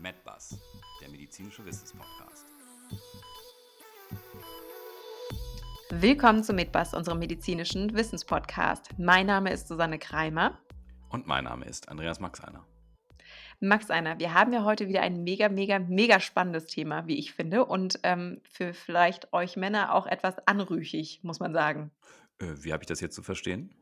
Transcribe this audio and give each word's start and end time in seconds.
MedBus, 0.00 0.56
der 1.00 1.08
medizinische 1.08 1.64
Wissenspodcast. 1.64 2.46
Willkommen 5.90 6.44
zu 6.44 6.52
MedBus, 6.52 6.94
unserem 6.94 7.18
medizinischen 7.18 7.92
Wissenspodcast. 7.94 8.96
Mein 8.96 9.26
Name 9.26 9.52
ist 9.52 9.66
Susanne 9.66 9.98
Kreimer. 9.98 10.56
Und 11.08 11.26
mein 11.26 11.44
Name 11.44 11.64
ist 11.64 11.88
Andreas 11.88 12.20
Maxeiner. 12.20 12.64
Max 13.60 13.90
Einer, 13.90 14.20
wir 14.20 14.34
haben 14.34 14.52
ja 14.52 14.62
heute 14.62 14.86
wieder 14.86 15.02
ein 15.02 15.24
mega, 15.24 15.48
mega, 15.48 15.80
mega 15.80 16.20
spannendes 16.20 16.66
Thema, 16.66 17.08
wie 17.08 17.18
ich 17.18 17.32
finde. 17.32 17.64
Und 17.64 17.98
ähm, 18.04 18.40
für 18.48 18.74
vielleicht 18.74 19.32
euch 19.32 19.56
Männer 19.56 19.94
auch 19.94 20.06
etwas 20.06 20.38
anrüchig, 20.46 21.20
muss 21.24 21.40
man 21.40 21.52
sagen. 21.52 21.90
Äh, 22.38 22.54
wie 22.58 22.72
habe 22.72 22.84
ich 22.84 22.86
das 22.86 23.00
jetzt 23.00 23.16
zu 23.16 23.24
verstehen? 23.24 23.74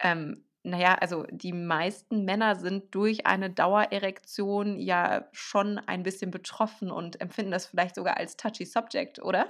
Ähm, 0.00 0.44
naja, 0.64 0.94
also 0.94 1.26
die 1.30 1.52
meisten 1.52 2.24
Männer 2.24 2.56
sind 2.56 2.94
durch 2.94 3.26
eine 3.26 3.50
Dauererektion 3.50 4.78
ja 4.78 5.28
schon 5.32 5.78
ein 5.78 6.02
bisschen 6.02 6.30
betroffen 6.30 6.90
und 6.90 7.20
empfinden 7.20 7.52
das 7.52 7.66
vielleicht 7.66 7.94
sogar 7.94 8.16
als 8.16 8.38
touchy 8.38 8.64
Subject, 8.64 9.20
oder? 9.20 9.46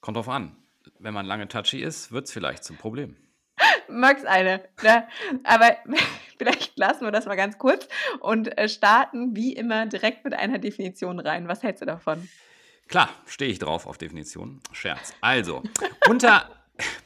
Kommt 0.00 0.16
drauf 0.16 0.28
an. 0.28 0.56
Wenn 0.98 1.14
man 1.14 1.24
lange 1.24 1.46
touchy 1.46 1.80
ist, 1.80 2.10
wird 2.10 2.26
es 2.26 2.32
vielleicht 2.32 2.64
zum 2.64 2.76
Problem. 2.76 3.16
Max 3.88 4.24
eine. 4.24 4.68
Ne? 4.82 5.06
Aber 5.44 5.76
vielleicht 6.38 6.76
lassen 6.76 7.04
wir 7.04 7.12
das 7.12 7.26
mal 7.26 7.36
ganz 7.36 7.56
kurz 7.56 7.88
und 8.18 8.58
äh, 8.58 8.68
starten 8.68 9.36
wie 9.36 9.52
immer 9.52 9.86
direkt 9.86 10.24
mit 10.24 10.34
einer 10.34 10.58
Definition 10.58 11.20
rein. 11.20 11.46
Was 11.46 11.62
hältst 11.62 11.82
du 11.82 11.86
davon? 11.86 12.28
Klar, 12.88 13.08
stehe 13.26 13.52
ich 13.52 13.60
drauf 13.60 13.86
auf 13.86 13.98
Definition. 13.98 14.60
Scherz. 14.72 15.14
Also, 15.20 15.62
unter 16.08 16.50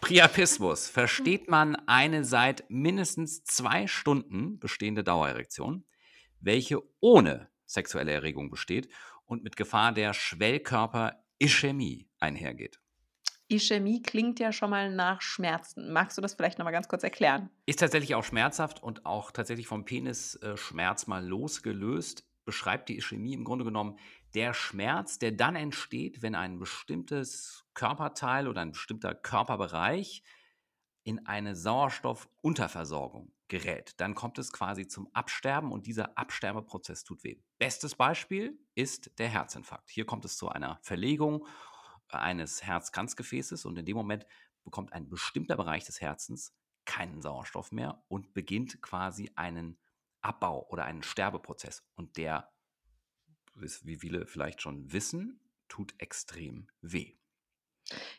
Priapismus 0.01 0.89
versteht 0.89 1.49
man 1.49 1.77
eine 1.87 2.25
seit 2.25 2.65
mindestens 2.69 3.45
zwei 3.45 3.87
Stunden 3.87 4.59
bestehende 4.59 5.05
Dauererektion, 5.05 5.85
welche 6.41 6.83
ohne 7.01 7.49
sexuelle 7.67 8.13
Erregung 8.13 8.51
besteht 8.51 8.89
und 9.27 9.43
mit 9.43 9.57
Gefahr 9.57 9.93
der 9.93 10.13
Schwellkörper-Ischämie 10.15 12.09
einhergeht. 12.21 12.81
Ischämie 13.49 14.03
klingt 14.03 14.41
ja 14.41 14.53
schon 14.53 14.71
mal 14.71 14.91
nach 14.95 15.21
Schmerzen. 15.21 15.93
Magst 15.93 16.17
du 16.17 16.23
das 16.23 16.35
vielleicht 16.35 16.59
noch 16.59 16.65
mal 16.65 16.71
ganz 16.71 16.89
kurz 16.89 17.05
erklären? 17.05 17.51
Ist 17.67 17.81
tatsächlich 17.81 18.15
auch 18.15 18.25
schmerzhaft 18.25 18.83
und 18.83 19.05
auch 19.05 19.31
tatsächlich 19.31 19.67
vom 19.67 19.85
Penisschmerz 19.85 21.07
mal 21.07 21.25
losgelöst. 21.27 22.25
Beschreibt 22.45 22.89
die 22.89 22.97
Ischämie 22.99 23.35
im 23.35 23.45
Grunde 23.45 23.65
genommen 23.65 23.99
der 24.35 24.53
Schmerz, 24.55 25.19
der 25.19 25.33
dann 25.33 25.57
entsteht, 25.57 26.23
wenn 26.23 26.35
ein 26.35 26.59
bestimmtes 26.59 27.65
Körperteil 27.75 28.49
oder 28.49 28.61
ein 28.61 28.73
bestimmter 28.73 29.15
Körperbereich 29.15 30.23
in 31.05 31.27
eine 31.27 31.55
Sauerstoffunterversorgung 31.55 33.33
gerät. 33.49 33.95
Dann 33.99 34.15
kommt 34.15 34.39
es 34.39 34.53
quasi 34.53 34.87
zum 34.87 35.09
Absterben 35.13 35.71
und 35.71 35.87
dieser 35.87 36.17
Absterbeprozess 36.17 37.05
tut 37.05 37.23
weh. 37.25 37.41
Bestes 37.59 37.95
Beispiel 37.95 38.59
ist 38.75 39.19
der 39.19 39.29
Herzinfarkt. 39.29 39.91
Hier 39.91 40.07
kommt 40.07 40.25
es 40.25 40.37
zu 40.37 40.49
einer 40.49 40.79
Verlegung 40.83 41.47
eines 42.09 42.63
Herzkranzgefäßes 42.63 43.65
und 43.67 43.79
in 43.79 43.85
dem 43.85 43.97
Moment 43.97 44.27
bekommt 44.65 44.93
ein 44.93 45.09
bestimmter 45.09 45.57
Bereich 45.57 45.85
des 45.85 46.01
Herzens 46.01 46.55
keinen 46.87 47.23
Sauerstoff 47.23 47.73
mehr 47.73 48.03
und 48.09 48.35
beginnt 48.35 48.81
quasi 48.83 49.31
einen 49.37 49.79
Abbau 50.21 50.67
oder 50.69 50.85
einen 50.85 51.03
Sterbeprozess. 51.03 51.85
Und 51.97 52.17
der 52.17 52.54
wie 53.55 53.97
viele 53.97 54.27
vielleicht 54.27 54.63
schon 54.63 54.93
wissen, 54.93 55.41
tut 55.69 55.95
extrem 55.99 56.69
weh. 56.81 57.15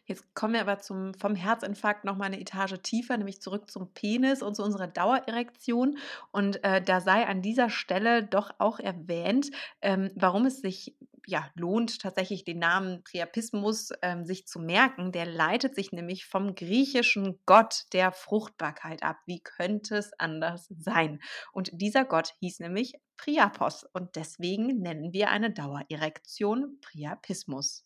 Jetzt 0.05 0.35
kommen 0.35 0.53
wir 0.53 0.61
aber 0.61 0.79
zum, 0.79 1.13
vom 1.15 1.35
Herzinfarkt 1.35 2.05
noch 2.05 2.15
mal 2.15 2.25
eine 2.25 2.39
Etage 2.39 2.75
tiefer, 2.83 3.17
nämlich 3.17 3.41
zurück 3.41 3.69
zum 3.71 3.91
Penis 3.93 4.43
und 4.43 4.55
zu 4.55 4.63
unserer 4.63 4.87
Dauererektion. 4.87 5.97
Und 6.31 6.63
äh, 6.63 6.81
da 6.81 7.01
sei 7.01 7.25
an 7.25 7.41
dieser 7.41 7.69
Stelle 7.69 8.23
doch 8.23 8.51
auch 8.59 8.79
erwähnt, 8.79 9.49
ähm, 9.81 10.11
warum 10.15 10.45
es 10.45 10.61
sich 10.61 10.95
ja, 11.27 11.49
lohnt, 11.55 11.99
tatsächlich 12.01 12.43
den 12.43 12.59
Namen 12.59 13.03
Priapismus 13.03 13.89
ähm, 14.01 14.25
sich 14.25 14.47
zu 14.47 14.59
merken. 14.59 15.11
Der 15.11 15.25
leitet 15.25 15.75
sich 15.75 15.91
nämlich 15.91 16.25
vom 16.25 16.55
griechischen 16.55 17.39
Gott 17.45 17.83
der 17.93 18.11
Fruchtbarkeit 18.11 19.03
ab. 19.03 19.17
Wie 19.25 19.41
könnte 19.41 19.97
es 19.97 20.11
anders 20.19 20.67
sein? 20.69 21.19
Und 21.51 21.69
dieser 21.73 22.05
Gott 22.05 22.33
hieß 22.39 22.59
nämlich 22.59 22.93
Priapos 23.17 23.85
und 23.93 24.15
deswegen 24.15 24.81
nennen 24.81 25.13
wir 25.13 25.29
eine 25.29 25.51
Dauererektion 25.51 26.79
Priapismus. 26.81 27.85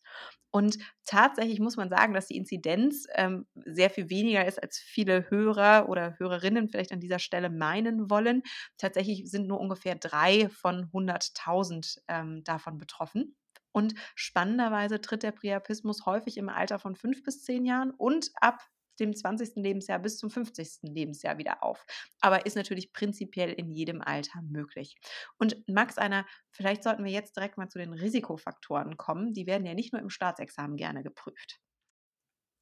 Und 0.52 0.80
tatsächlich 1.06 1.60
muss 1.60 1.78
man 1.78 1.90
sagen, 1.90 2.14
dass 2.14 2.28
die 2.28 2.38
Inzidenz 2.38 3.06
ähm, 3.14 3.46
sehr 3.54 3.92
viel 3.92 4.10
weniger 4.10 4.46
ist, 4.48 4.62
als 4.62 4.80
viele 4.80 5.30
Hörer 5.30 5.88
oder 5.90 6.18
Hörerinnen 6.18 6.70
vielleicht 6.70 6.92
an 6.92 7.00
dieser 7.00 7.20
Stelle 7.20 7.52
meinen 7.52 8.10
wollen. 8.10 8.42
Tatsächlich 8.78 9.30
sind 9.30 9.48
nur 9.48 9.60
ungefähr 9.60 9.96
drei 9.96 10.50
von 10.50 10.90
100.000 10.92 12.00
ähm, 12.08 12.44
davon 12.44 12.80
betroffen. 12.80 13.29
Und 13.72 13.94
spannenderweise 14.16 15.02
tritt 15.02 15.24
der 15.24 15.32
Priapismus 15.32 16.06
häufig 16.06 16.38
im 16.38 16.50
Alter 16.50 16.80
von 16.80 16.96
fünf 16.96 17.24
bis 17.24 17.44
zehn 17.44 17.66
Jahren 17.66 17.92
und 17.92 18.32
ab 18.42 18.60
dem 19.00 19.16
20. 19.16 19.56
Lebensjahr 19.56 20.00
bis 20.00 20.18
zum 20.18 20.30
50. 20.30 20.80
Lebensjahr 20.84 21.38
wieder 21.38 21.64
auf. 21.64 21.86
Aber 22.22 22.46
ist 22.46 22.56
natürlich 22.56 22.94
prinzipiell 22.94 23.52
in 23.52 23.72
jedem 23.72 24.02
Alter 24.02 24.42
möglich. 24.42 24.96
Und 25.38 25.56
Max, 25.68 25.98
einer, 25.98 26.26
vielleicht 26.52 26.84
sollten 26.84 27.04
wir 27.04 27.12
jetzt 27.12 27.36
direkt 27.36 27.58
mal 27.58 27.70
zu 27.70 27.80
den 27.80 27.94
Risikofaktoren 27.94 28.98
kommen. 28.98 29.34
Die 29.34 29.48
werden 29.48 29.66
ja 29.66 29.74
nicht 29.74 29.94
nur 29.94 30.02
im 30.02 30.10
Staatsexamen 30.10 30.78
gerne 30.78 31.04
geprüft. 31.04 31.60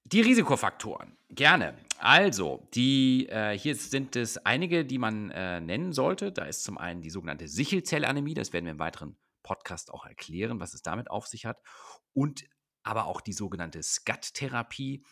Die 0.05 0.21
Risikofaktoren, 0.21 1.17
gerne. 1.29 1.77
Also, 1.99 2.65
die, 2.73 3.27
äh, 3.27 3.57
hier 3.57 3.75
sind 3.75 4.15
es 4.15 4.37
einige, 4.37 4.85
die 4.85 4.99
man 4.99 5.31
äh, 5.31 5.59
nennen 5.59 5.91
sollte. 5.91 6.31
Da 6.31 6.45
ist 6.45 6.63
zum 6.63 6.77
einen 6.77 7.01
die 7.01 7.09
sogenannte 7.09 7.49
Sichelzellanämie, 7.49 8.33
das 8.33 8.53
werden 8.53 8.65
wir 8.65 8.71
im 8.71 8.79
weiteren 8.79 9.17
Podcast 9.47 9.91
auch 9.91 10.05
erklären, 10.05 10.59
was 10.59 10.73
es 10.73 10.81
damit 10.81 11.09
auf 11.09 11.25
sich 11.27 11.45
hat. 11.45 11.61
Und 12.13 12.43
aber 12.83 13.05
auch 13.05 13.21
die 13.21 13.33
sogenannte 13.33 13.81
SCAT-Therapie, 13.81 15.03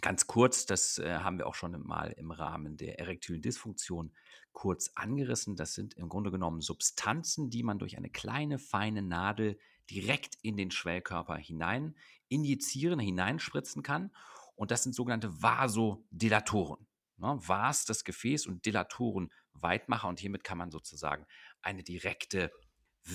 Ganz 0.00 0.28
kurz, 0.28 0.64
das 0.64 0.98
äh, 0.98 1.18
haben 1.18 1.38
wir 1.38 1.48
auch 1.48 1.56
schon 1.56 1.72
mal 1.84 2.12
im 2.12 2.30
Rahmen 2.30 2.76
der 2.76 3.00
erektilen 3.00 3.42
Dysfunktion 3.42 4.12
kurz 4.52 4.92
angerissen. 4.94 5.56
Das 5.56 5.74
sind 5.74 5.94
im 5.94 6.08
Grunde 6.08 6.30
genommen 6.30 6.60
Substanzen, 6.60 7.50
die 7.50 7.64
man 7.64 7.80
durch 7.80 7.96
eine 7.96 8.08
kleine, 8.08 8.60
feine 8.60 9.02
Nadel 9.02 9.58
direkt 9.90 10.36
in 10.42 10.56
den 10.56 10.70
Schwellkörper 10.70 11.36
hinein 11.36 11.96
injizieren, 12.28 13.00
hineinspritzen 13.00 13.82
kann. 13.82 14.12
Und 14.54 14.70
das 14.70 14.84
sind 14.84 14.94
sogenannte 14.94 15.42
Vasodilatoren. 15.42 16.86
Ne? 17.16 17.36
Vas, 17.40 17.84
das 17.84 18.04
Gefäß 18.04 18.46
und 18.46 18.66
Dilatoren, 18.66 19.32
Weitmacher. 19.52 20.06
Und 20.06 20.20
hiermit 20.20 20.44
kann 20.44 20.58
man 20.58 20.70
sozusagen 20.70 21.26
eine 21.60 21.82
direkte 21.82 22.52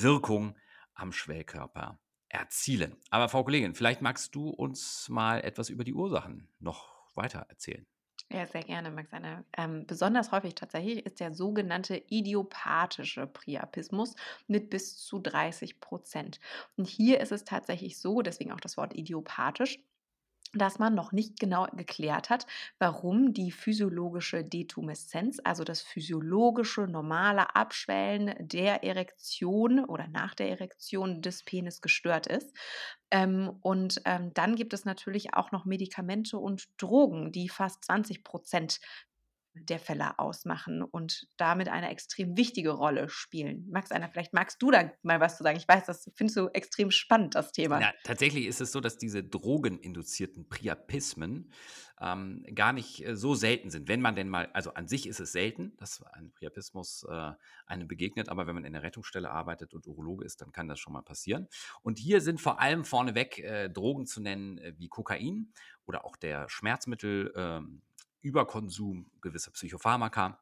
Wirkung 0.02 0.58
am 0.94 1.12
Schwellkörper 1.12 2.00
erzielen. 2.30 2.98
Aber 3.10 3.30
Frau 3.30 3.44
Kollegin, 3.44 3.76
vielleicht 3.76 4.02
magst 4.02 4.34
du 4.36 4.50
uns 4.50 5.08
mal 5.10 5.42
etwas 5.42 5.70
über 5.70 5.84
die 5.84 5.94
Ursachen 5.94 6.50
noch 6.60 7.16
weiter 7.16 7.46
erzählen. 7.50 7.86
Ja, 8.32 8.48
sehr 8.48 8.64
gerne, 8.64 8.90
Max. 8.90 9.14
Eine, 9.14 9.46
ähm, 9.58 9.86
besonders 9.86 10.32
häufig 10.32 10.56
tatsächlich 10.56 11.06
ist 11.06 11.20
der 11.20 11.34
sogenannte 11.34 12.02
idiopathische 12.08 13.28
Priapismus 13.28 14.16
mit 14.48 14.70
bis 14.72 14.98
zu 14.98 15.20
30 15.20 15.80
Prozent. 15.80 16.40
Und 16.76 16.88
hier 16.88 17.20
ist 17.20 17.32
es 17.32 17.44
tatsächlich 17.44 18.00
so, 18.00 18.22
deswegen 18.24 18.52
auch 18.52 18.60
das 18.60 18.78
Wort 18.78 18.96
idiopathisch, 18.96 19.80
dass 20.54 20.80
man 20.80 20.94
noch 20.94 21.12
nicht 21.12 21.40
genau 21.40 21.66
geklärt 21.74 22.30
hat, 22.30 22.46
warum 22.80 23.34
die 23.34 23.52
physiologische 23.52 24.44
Detumeszenz, 24.44 25.40
also 25.44 25.64
das 25.64 25.82
physiologische 25.82 26.82
normale 26.82 27.56
Abschwellen 27.56 28.36
der 28.40 28.84
Erektion 28.84 29.84
oder 29.86 30.08
nach 30.08 30.36
der 30.36 30.50
Erektion 30.50 31.22
des 31.22 31.44
Penis 31.44 31.82
gestört 31.82 32.28
ist. 32.28 32.56
Ähm, 33.12 33.58
und 33.62 34.02
ähm, 34.06 34.34
dann 34.34 34.56
gibt 34.56 34.74
es 34.74 34.86
natürlich 34.86 35.34
auch 35.34 35.52
noch 35.52 35.66
Medikamente 35.66 36.38
und 36.38 36.68
Drogen, 36.78 37.32
die 37.32 37.50
fast 37.50 37.86
20 37.86 38.24
Prozent 38.24 38.80
der 39.56 39.80
Fälle 39.80 40.20
ausmachen 40.20 40.82
und 40.82 41.28
damit 41.38 41.68
eine 41.68 41.90
extrem 41.90 42.36
wichtige 42.38 42.72
Rolle 42.72 43.10
spielen. 43.10 43.68
Max, 43.70 43.92
einer, 43.92 44.10
vielleicht 44.10 44.34
magst 44.34 44.62
du 44.62 44.72
da 44.72 44.92
mal 45.04 45.20
was 45.20 45.38
zu 45.38 45.44
sagen. 45.44 45.58
Ich 45.58 45.68
weiß, 45.68 45.86
das 45.86 46.10
findest 46.16 46.38
du 46.38 46.48
extrem 46.50 46.92
spannend, 46.92 47.36
das 47.36 47.52
Thema. 47.52 47.80
Ja, 47.80 47.94
tatsächlich 48.04 48.48
ist 48.48 48.62
es 48.62 48.72
so, 48.72 48.80
dass 48.80 48.98
diese 48.98 49.24
drogeninduzierten 49.24 50.50
Priapismen 50.50 51.52
ähm, 52.02 52.44
gar 52.54 52.74
nicht 52.74 53.06
äh, 53.06 53.16
so 53.16 53.36
selten 53.36 53.70
sind. 53.70 53.88
Wenn 53.88 54.02
man 54.02 54.16
denn 54.16 54.28
mal, 54.28 54.50
also 54.54 54.74
an 54.74 54.88
sich 54.88 55.08
ist 55.08 55.20
es 55.20 55.32
selten, 55.32 55.76
dass 55.78 56.04
ein 56.04 56.32
Priapismus 56.34 57.06
äh, 57.10 57.32
einem 57.66 57.88
begegnet, 57.88 58.30
aber 58.30 58.48
wenn 58.48 58.56
man 58.56 58.66
in 58.66 58.74
der 58.74 58.84
Rettungsstelle 58.84 59.30
arbeitet 59.30 59.74
und 59.74 59.88
Urologe 59.88 60.26
ist, 60.26 60.42
dann 60.42 60.52
kann 60.52 60.68
das 60.68 60.80
schon 60.80 60.94
mal 60.94 61.02
passieren. 61.02 61.48
Und 61.82 62.00
hier 62.00 62.22
sind 62.22 62.42
vor 62.42 62.60
allem 62.60 62.84
vorneweg 62.84 63.40
äh, 63.40 63.70
Drogen 63.70 64.06
zu 64.06 64.22
nennen 64.22 64.58
äh, 64.58 64.74
wie 64.78 64.90
Kokain 64.90 65.54
oder 65.86 66.06
auch 66.06 66.18
der 66.18 66.50
Schmerzmittel. 66.50 67.32
Ähm, 67.36 67.82
Überkonsum 68.24 69.12
gewisser 69.22 69.52
Psychopharmaka. 69.52 70.40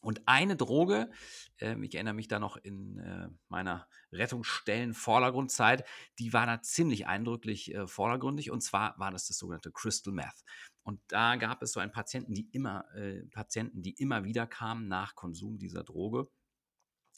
Und 0.00 0.22
eine 0.26 0.56
Droge, 0.56 1.10
äh, 1.58 1.76
ich 1.82 1.94
erinnere 1.94 2.14
mich 2.14 2.28
da 2.28 2.38
noch 2.38 2.56
in 2.56 2.98
äh, 2.98 3.28
meiner 3.48 3.88
Rettungsstellen-Vordergrundzeit, 4.12 5.86
die 6.18 6.32
war 6.32 6.46
da 6.46 6.60
ziemlich 6.60 7.06
eindrücklich 7.06 7.74
äh, 7.74 7.86
vordergründig. 7.86 8.50
Und 8.50 8.60
zwar 8.60 8.98
war 8.98 9.10
das 9.10 9.28
das 9.28 9.38
sogenannte 9.38 9.72
Crystal 9.72 10.12
Meth. 10.12 10.44
Und 10.82 11.00
da 11.08 11.36
gab 11.36 11.62
es 11.62 11.72
so 11.72 11.80
einen 11.80 11.92
Patienten, 11.92 12.34
die 12.34 12.48
immer, 12.52 12.84
äh, 12.94 13.24
Patienten, 13.30 13.82
die 13.82 13.94
immer 13.94 14.24
wieder 14.24 14.46
kamen 14.46 14.88
nach 14.88 15.14
Konsum 15.14 15.58
dieser 15.58 15.84
Droge. 15.84 16.28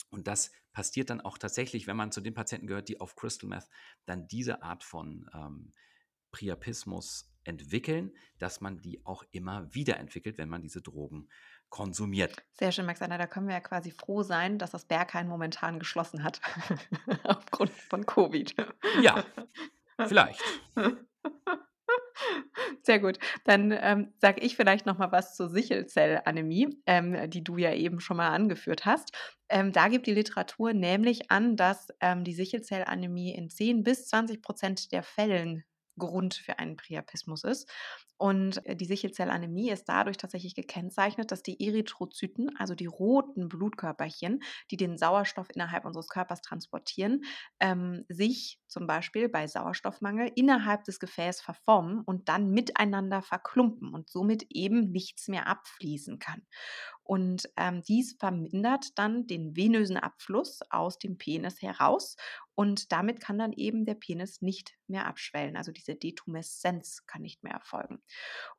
Und 0.09 0.27
das 0.27 0.51
passiert 0.71 1.09
dann 1.09 1.21
auch 1.21 1.37
tatsächlich, 1.37 1.87
wenn 1.87 1.97
man 1.97 2.11
zu 2.11 2.21
den 2.21 2.33
Patienten 2.33 2.67
gehört, 2.67 2.87
die 2.87 3.01
auf 3.01 3.15
Crystal 3.15 3.49
Meth 3.49 3.67
dann 4.05 4.27
diese 4.27 4.61
Art 4.61 4.83
von 4.83 5.29
ähm, 5.33 5.73
Priapismus 6.31 7.29
entwickeln, 7.47 8.11
dass 8.37 8.61
man 8.61 8.81
die 8.81 9.05
auch 9.05 9.23
immer 9.31 9.73
wieder 9.73 9.97
entwickelt, 9.97 10.37
wenn 10.37 10.49
man 10.49 10.61
diese 10.61 10.81
Drogen 10.81 11.29
konsumiert. 11.69 12.35
Sehr 12.53 12.71
schön, 12.71 12.85
Max 12.85 13.01
Anna. 13.01 13.17
Da 13.17 13.27
können 13.27 13.47
wir 13.47 13.55
ja 13.55 13.61
quasi 13.61 13.91
froh 13.91 14.23
sein, 14.23 14.57
dass 14.57 14.71
das 14.71 14.85
Berghain 14.85 15.27
momentan 15.27 15.79
geschlossen 15.79 16.23
hat. 16.23 16.41
Aufgrund 17.23 17.71
von 17.71 18.05
Covid. 18.05 18.55
Ja, 19.01 19.23
vielleicht. 20.07 20.41
Sehr 22.81 22.99
gut. 22.99 23.19
Dann 23.43 23.71
ähm, 23.79 24.13
sage 24.17 24.41
ich 24.41 24.55
vielleicht 24.55 24.85
noch 24.85 24.97
mal 24.97 25.11
was 25.11 25.35
zur 25.35 25.49
Sichelzellanämie, 25.49 26.81
ähm, 26.85 27.29
die 27.29 27.43
du 27.43 27.57
ja 27.57 27.73
eben 27.73 27.99
schon 27.99 28.17
mal 28.17 28.29
angeführt 28.29 28.85
hast. 28.85 29.11
Ähm, 29.49 29.71
da 29.71 29.87
gibt 29.87 30.07
die 30.07 30.13
Literatur 30.13 30.73
nämlich 30.73 31.31
an, 31.31 31.55
dass 31.55 31.87
ähm, 32.01 32.23
die 32.23 32.33
Sichelzellanämie 32.33 33.33
in 33.35 33.49
10 33.49 33.83
bis 33.83 34.07
20 34.07 34.41
Prozent 34.41 34.91
der 34.91 35.03
Fällen 35.03 35.63
Grund 35.97 36.35
für 36.35 36.59
einen 36.59 36.77
Priapismus 36.77 37.43
ist. 37.43 37.69
Und 38.17 38.65
äh, 38.65 38.75
die 38.75 38.85
Sichelzellanämie 38.85 39.69
ist 39.69 39.85
dadurch 39.85 40.17
tatsächlich 40.17 40.55
gekennzeichnet, 40.55 41.31
dass 41.31 41.43
die 41.43 41.65
Erythrozyten, 41.65 42.55
also 42.57 42.73
die 42.75 42.87
roten 42.87 43.47
Blutkörperchen, 43.47 44.41
die 44.71 44.77
den 44.77 44.97
Sauerstoff 44.97 45.47
innerhalb 45.53 45.85
unseres 45.85 46.07
Körpers 46.09 46.41
transportieren, 46.41 47.23
ähm, 47.59 48.05
sich 48.09 48.59
zum 48.67 48.87
Beispiel 48.87 49.29
bei 49.29 49.47
Sauerstoffmangel 49.47 50.31
innerhalb 50.35 50.83
des 50.83 50.99
Gefäßes 50.99 51.41
verformen 51.41 52.01
und 52.01 52.27
dann 52.29 52.49
miteinander 52.49 53.21
verklumpen 53.21 53.93
und 53.93 54.09
somit 54.09 54.45
eben 54.49 54.91
nichts 54.91 55.27
mehr 55.27 55.47
abfließen 55.47 56.19
kann. 56.19 56.41
Und 57.07 57.49
ähm, 57.55 57.81
dies 57.83 58.17
vermindert 58.19 58.97
dann 58.99 59.27
den 59.27 59.55
venösen 59.55 59.95
Abfluss 59.95 60.59
aus 60.69 60.99
dem 60.99 61.17
Penis 61.17 61.61
heraus 61.61 62.17
und 62.53 62.91
damit 62.91 63.21
kann 63.21 63.39
dann 63.39 63.53
eben 63.53 63.85
der 63.85 63.95
Penis 63.95 64.41
nicht 64.41 64.75
mehr 64.87 65.05
abschwellen. 65.05 65.55
Also 65.55 65.71
diese 65.71 65.95
Detumeszenz 65.95 67.05
kann 67.07 67.21
nicht 67.21 67.43
mehr 67.43 67.53
erfolgen. 67.53 68.03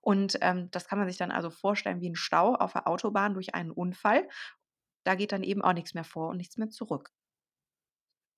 Und 0.00 0.38
ähm, 0.40 0.70
das 0.70 0.88
kann 0.88 0.98
man 0.98 1.08
sich 1.08 1.18
dann 1.18 1.30
also 1.30 1.50
vorstellen 1.50 2.00
wie 2.00 2.08
ein 2.08 2.16
Stau 2.16 2.54
auf 2.54 2.72
der 2.72 2.88
Autobahn 2.88 3.34
durch 3.34 3.54
einen 3.54 3.70
Unfall. 3.70 4.26
Da 5.04 5.14
geht 5.14 5.32
dann 5.32 5.42
eben 5.42 5.60
auch 5.60 5.74
nichts 5.74 5.92
mehr 5.92 6.04
vor 6.04 6.30
und 6.30 6.38
nichts 6.38 6.56
mehr 6.56 6.70
zurück. 6.70 7.12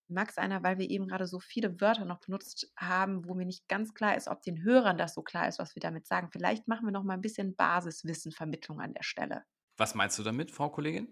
Max 0.08 0.38
einer, 0.38 0.64
weil 0.64 0.78
wir 0.78 0.90
eben 0.90 1.06
gerade 1.06 1.28
so 1.28 1.38
viele 1.38 1.80
Wörter 1.80 2.04
noch 2.04 2.18
benutzt 2.18 2.72
haben, 2.76 3.28
wo 3.28 3.34
mir 3.34 3.46
nicht 3.46 3.68
ganz 3.68 3.94
klar 3.94 4.16
ist, 4.16 4.26
ob 4.26 4.42
den 4.42 4.64
Hörern 4.64 4.98
das 4.98 5.14
so 5.14 5.22
klar 5.22 5.46
ist, 5.46 5.60
was 5.60 5.76
wir 5.76 5.80
damit 5.80 6.08
sagen. 6.08 6.30
Vielleicht 6.32 6.66
machen 6.66 6.84
wir 6.84 6.90
noch 6.90 7.04
mal 7.04 7.14
ein 7.14 7.20
bisschen 7.20 7.54
Basiswissenvermittlung 7.54 8.80
an 8.80 8.92
der 8.92 9.04
Stelle. 9.04 9.44
Was 9.80 9.94
meinst 9.94 10.18
du 10.18 10.22
damit, 10.22 10.50
Frau 10.50 10.68
Kollegin? 10.68 11.08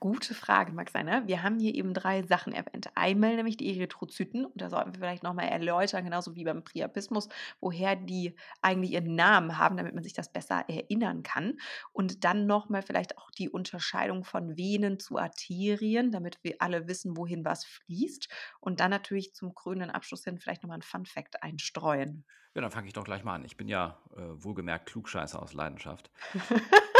Gute 0.00 0.34
Frage, 0.34 0.72
Max 0.72 0.96
Einer. 0.96 1.28
Wir 1.28 1.44
haben 1.44 1.60
hier 1.60 1.72
eben 1.72 1.94
drei 1.94 2.24
Sachen 2.24 2.52
erwähnt. 2.52 2.90
Einmal 2.96 3.36
nämlich 3.36 3.56
die 3.56 3.72
Erythrozyten, 3.72 4.44
und 4.44 4.60
da 4.60 4.70
sollten 4.70 4.92
wir 4.92 4.98
vielleicht 4.98 5.22
nochmal 5.22 5.46
erläutern, 5.46 6.02
genauso 6.02 6.34
wie 6.34 6.42
beim 6.42 6.64
Priapismus, 6.64 7.28
woher 7.60 7.94
die 7.94 8.34
eigentlich 8.60 8.90
ihren 8.90 9.14
Namen 9.14 9.56
haben, 9.56 9.76
damit 9.76 9.94
man 9.94 10.02
sich 10.02 10.14
das 10.14 10.32
besser 10.32 10.64
erinnern 10.68 11.22
kann. 11.22 11.58
Und 11.92 12.24
dann 12.24 12.48
nochmal 12.48 12.82
vielleicht 12.82 13.18
auch 13.18 13.30
die 13.30 13.48
Unterscheidung 13.48 14.24
von 14.24 14.56
Venen 14.56 14.98
zu 14.98 15.16
Arterien, 15.16 16.10
damit 16.10 16.40
wir 16.42 16.56
alle 16.58 16.88
wissen, 16.88 17.16
wohin 17.16 17.44
was 17.44 17.64
fließt. 17.64 18.26
Und 18.58 18.80
dann 18.80 18.90
natürlich 18.90 19.32
zum 19.32 19.54
krönenden 19.54 19.92
Abschluss 19.92 20.24
hin 20.24 20.40
vielleicht 20.40 20.64
nochmal 20.64 20.78
ein 20.78 20.82
Fun-Fact 20.82 21.40
einstreuen. 21.40 22.24
Ja, 22.56 22.62
dann 22.62 22.72
fange 22.72 22.88
ich 22.88 22.94
doch 22.94 23.04
gleich 23.04 23.22
mal 23.22 23.36
an. 23.36 23.44
Ich 23.44 23.56
bin 23.56 23.68
ja 23.68 24.02
äh, 24.16 24.22
wohlgemerkt 24.42 24.86
Klugscheißer 24.86 25.40
aus 25.40 25.52
Leidenschaft. 25.52 26.10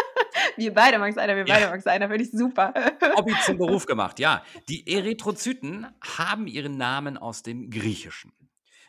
Wir 0.57 0.73
beide, 0.73 0.99
Max 0.99 1.19
Einer, 1.19 1.37
wir 1.37 1.45
beide, 1.45 1.65
ja. 1.65 1.71
Max 1.71 1.87
Einer, 1.87 2.09
finde 2.09 2.25
ich 2.25 2.31
super. 2.31 2.73
Hobby 3.17 3.35
zum 3.45 3.59
Beruf 3.59 3.87
gemacht, 3.87 4.19
ja. 4.19 4.45
Die 4.69 4.87
Erythrozyten 4.87 5.87
haben 6.03 6.47
ihren 6.47 6.77
Namen 6.77 7.17
aus 7.17 7.43
dem 7.43 7.71
Griechischen. 7.71 8.33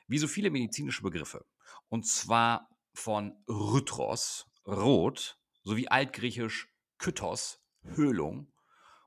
Wie 0.07 0.17
so 0.17 0.27
viele 0.27 0.49
medizinische 0.49 1.03
Begriffe. 1.03 1.45
Und 1.89 2.05
zwar 2.07 2.69
von 2.93 3.33
Rhythros, 3.47 4.47
rot, 4.65 5.37
sowie 5.63 5.87
altgriechisch 5.87 6.69
Kytos, 6.97 7.61
Höhlung 7.83 8.51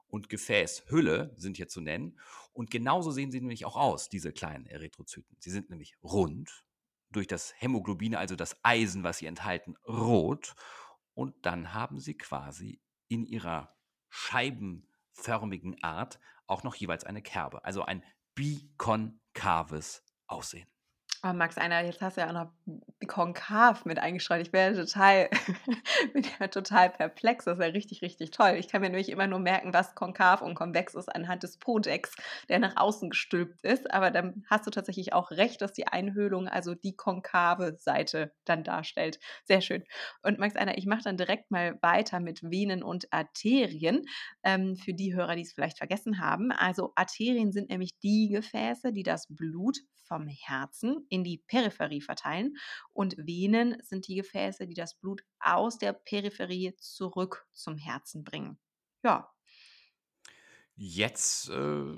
und 0.06 0.28
Gefäß, 0.28 0.84
Hülle 0.88 1.34
sind 1.36 1.56
hier 1.56 1.68
zu 1.68 1.80
nennen. 1.80 2.18
Und 2.52 2.70
genauso 2.70 3.10
sehen 3.10 3.30
sie 3.30 3.40
nämlich 3.40 3.64
auch 3.64 3.76
aus, 3.76 4.08
diese 4.08 4.32
kleinen 4.32 4.66
Erythrozyten. 4.66 5.36
Sie 5.40 5.50
sind 5.50 5.70
nämlich 5.70 5.96
rund, 6.02 6.64
durch 7.12 7.26
das 7.26 7.52
Hämoglobin, 7.58 8.14
also 8.14 8.36
das 8.36 8.56
Eisen, 8.62 9.02
was 9.02 9.18
sie 9.18 9.26
enthalten, 9.26 9.76
rot 9.86 10.54
und 11.20 11.44
dann 11.44 11.74
haben 11.74 12.00
sie 12.00 12.16
quasi 12.16 12.80
in 13.08 13.26
ihrer 13.26 13.76
scheibenförmigen 14.08 15.82
Art 15.82 16.18
auch 16.46 16.62
noch 16.62 16.74
jeweils 16.74 17.04
eine 17.04 17.20
Kerbe, 17.20 17.62
also 17.62 17.82
ein 17.82 18.02
bikonkaves 18.34 20.02
Aussehen. 20.26 20.66
Oh, 21.22 21.34
Max, 21.34 21.58
einer, 21.58 21.82
jetzt 21.84 22.00
hast 22.00 22.16
du 22.16 22.22
ja 22.22 22.28
auch 22.28 22.32
noch 22.32 22.50
konkav 23.06 23.84
mit 23.84 23.98
eingestreut. 23.98 24.40
Ich 24.40 24.54
wäre 24.54 24.74
total, 24.74 25.28
bin 26.14 26.24
ja 26.40 26.48
total 26.48 26.88
perplex. 26.88 27.44
Das 27.44 27.58
ist 27.58 27.62
ja 27.62 27.70
richtig, 27.72 28.00
richtig 28.00 28.30
toll. 28.30 28.54
Ich 28.58 28.68
kann 28.68 28.80
mir 28.80 28.88
nämlich 28.88 29.10
immer 29.10 29.26
nur 29.26 29.38
merken, 29.38 29.74
was 29.74 29.94
konkav 29.94 30.40
und 30.40 30.54
konvex 30.54 30.94
ist 30.94 31.14
anhand 31.14 31.42
des 31.42 31.58
Podex, 31.58 32.16
der 32.48 32.58
nach 32.58 32.78
außen 32.78 33.10
gestülpt 33.10 33.62
ist. 33.62 33.92
Aber 33.92 34.10
dann 34.10 34.46
hast 34.48 34.66
du 34.66 34.70
tatsächlich 34.70 35.12
auch 35.12 35.30
recht, 35.30 35.60
dass 35.60 35.74
die 35.74 35.86
Einhöhlung 35.86 36.48
also 36.48 36.74
die 36.74 36.96
konkave 36.96 37.76
Seite 37.76 38.32
dann 38.46 38.64
darstellt. 38.64 39.20
Sehr 39.44 39.60
schön. 39.60 39.84
Und 40.22 40.38
Max, 40.38 40.56
einer, 40.56 40.78
ich 40.78 40.86
mache 40.86 41.02
dann 41.02 41.18
direkt 41.18 41.50
mal 41.50 41.78
weiter 41.82 42.20
mit 42.20 42.42
Venen 42.42 42.82
und 42.82 43.12
Arterien. 43.12 44.06
Ähm, 44.42 44.76
für 44.76 44.94
die 44.94 45.14
Hörer, 45.14 45.36
die 45.36 45.42
es 45.42 45.52
vielleicht 45.52 45.76
vergessen 45.76 46.18
haben. 46.18 46.50
Also 46.50 46.92
Arterien 46.94 47.52
sind 47.52 47.68
nämlich 47.68 47.98
die 47.98 48.30
Gefäße, 48.30 48.94
die 48.94 49.02
das 49.02 49.26
Blut 49.28 49.76
vom 50.10 50.26
Herzen 50.26 51.06
in 51.10 51.24
die 51.24 51.38
Peripherie 51.38 52.00
verteilen 52.00 52.56
und 52.92 53.16
Venen 53.18 53.76
sind 53.82 54.08
die 54.08 54.14
Gefäße, 54.14 54.66
die 54.66 54.74
das 54.74 54.94
Blut 54.94 55.22
aus 55.38 55.76
der 55.76 55.92
Peripherie 55.92 56.74
zurück 56.76 57.46
zum 57.52 57.76
Herzen 57.76 58.24
bringen. 58.24 58.58
Ja. 59.02 59.30
Jetzt 60.74 61.50
äh, 61.50 61.94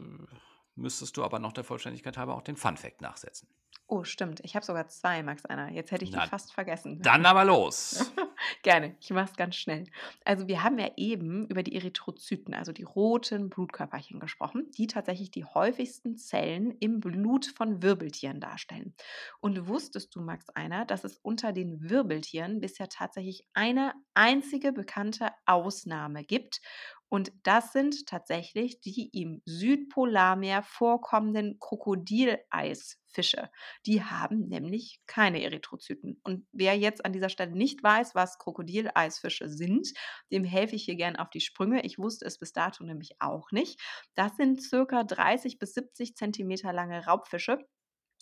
müsstest 0.75 1.17
du 1.17 1.23
aber 1.23 1.39
noch 1.39 1.53
der 1.53 1.63
Vollständigkeit 1.63 2.17
halber 2.17 2.35
auch 2.35 2.43
den 2.43 2.57
Fun 2.57 2.77
Fact 2.77 3.01
nachsetzen. 3.01 3.49
Oh, 3.87 4.05
stimmt. 4.05 4.41
Ich 4.41 4.57
habe 4.57 4.65
sogar 4.65 4.89
zwei, 4.89 5.23
Max 5.23 5.45
Anna. 5.45 5.71
Jetzt 5.71 5.91
hätte 5.91 6.05
ich 6.05 6.13
Na, 6.13 6.25
die 6.25 6.31
fast 6.31 6.53
vergessen. 6.53 7.03
Dann 7.03 7.27
aber 7.27 7.45
los. 7.45 8.11
Gerne. 8.63 8.97
Ich 9.01 9.11
mache 9.11 9.31
es 9.31 9.37
ganz 9.37 9.57
schnell. 9.57 9.85
Also 10.25 10.49
wir 10.49 10.63
haben 10.63 10.79
ja 10.79 10.91
eben 10.97 11.47
über 11.47 11.63
die 11.63 11.75
Erythrozyten, 11.77 12.55
also 12.55 12.73
die 12.73 12.83
roten 12.83 13.49
Blutkörperchen 13.51 14.21
gesprochen, 14.21 14.71
die 14.77 14.87
tatsächlich 14.87 15.31
die 15.31 15.45
häufigsten 15.45 16.17
Zellen 16.17 16.73
im 16.81 17.01
Blut 17.01 17.47
von 17.47 17.83
Wirbeltieren 17.83 18.41
darstellen. 18.41 18.95
Und 19.41 19.67
wusstest 19.69 20.15
du, 20.15 20.21
Max 20.21 20.49
Einer, 20.51 20.85
dass 20.85 21.05
es 21.05 21.19
unter 21.19 21.53
den 21.53 21.89
Wirbeltieren 21.89 22.61
bisher 22.61 22.89
tatsächlich 22.89 23.47
eine 23.55 23.93
einzige 24.15 24.73
bekannte 24.73 25.31
Ausnahme 25.47 26.25
gibt? 26.25 26.61
Und 27.09 27.33
das 27.43 27.73
sind 27.73 28.07
tatsächlich 28.07 28.81
die 28.81 29.11
im 29.13 29.43
Südpolarmeer 29.45 30.63
vorkommenden 30.63 31.59
Krokodileisfische. 33.13 33.51
Die 33.87 34.03
haben 34.03 34.49
nämlich 34.49 35.01
keine 35.07 35.43
Erythrozyten. 35.43 36.21
Und 36.25 36.47
wer 36.53 36.77
jetzt 36.77 37.05
an 37.05 37.13
dieser 37.13 37.29
Stelle 37.29 37.53
nicht 37.53 37.83
weiß, 37.83 38.15
was 38.15 38.39
Krokodileisfische 38.39 39.49
sind, 39.49 39.89
dem 40.31 40.45
helfe 40.45 40.77
ich 40.77 40.85
hier 40.85 40.97
gern 40.97 41.17
auf 41.17 41.31
die 41.31 41.41
Sprünge. 41.41 41.85
Ich 41.85 41.99
wusste 41.99 42.25
es 42.27 42.39
bis 42.39 42.53
dato 42.53 42.85
nämlich 42.85 43.17
auch 43.21 43.51
nicht. 43.53 43.81
Das 44.15 44.37
sind 44.37 44.63
circa 44.63 45.05
30 45.05 45.59
bis 45.59 45.75
70 45.75 46.17
Zentimeter 46.17 46.73
lange 46.73 47.05
Raubfische, 47.07 47.59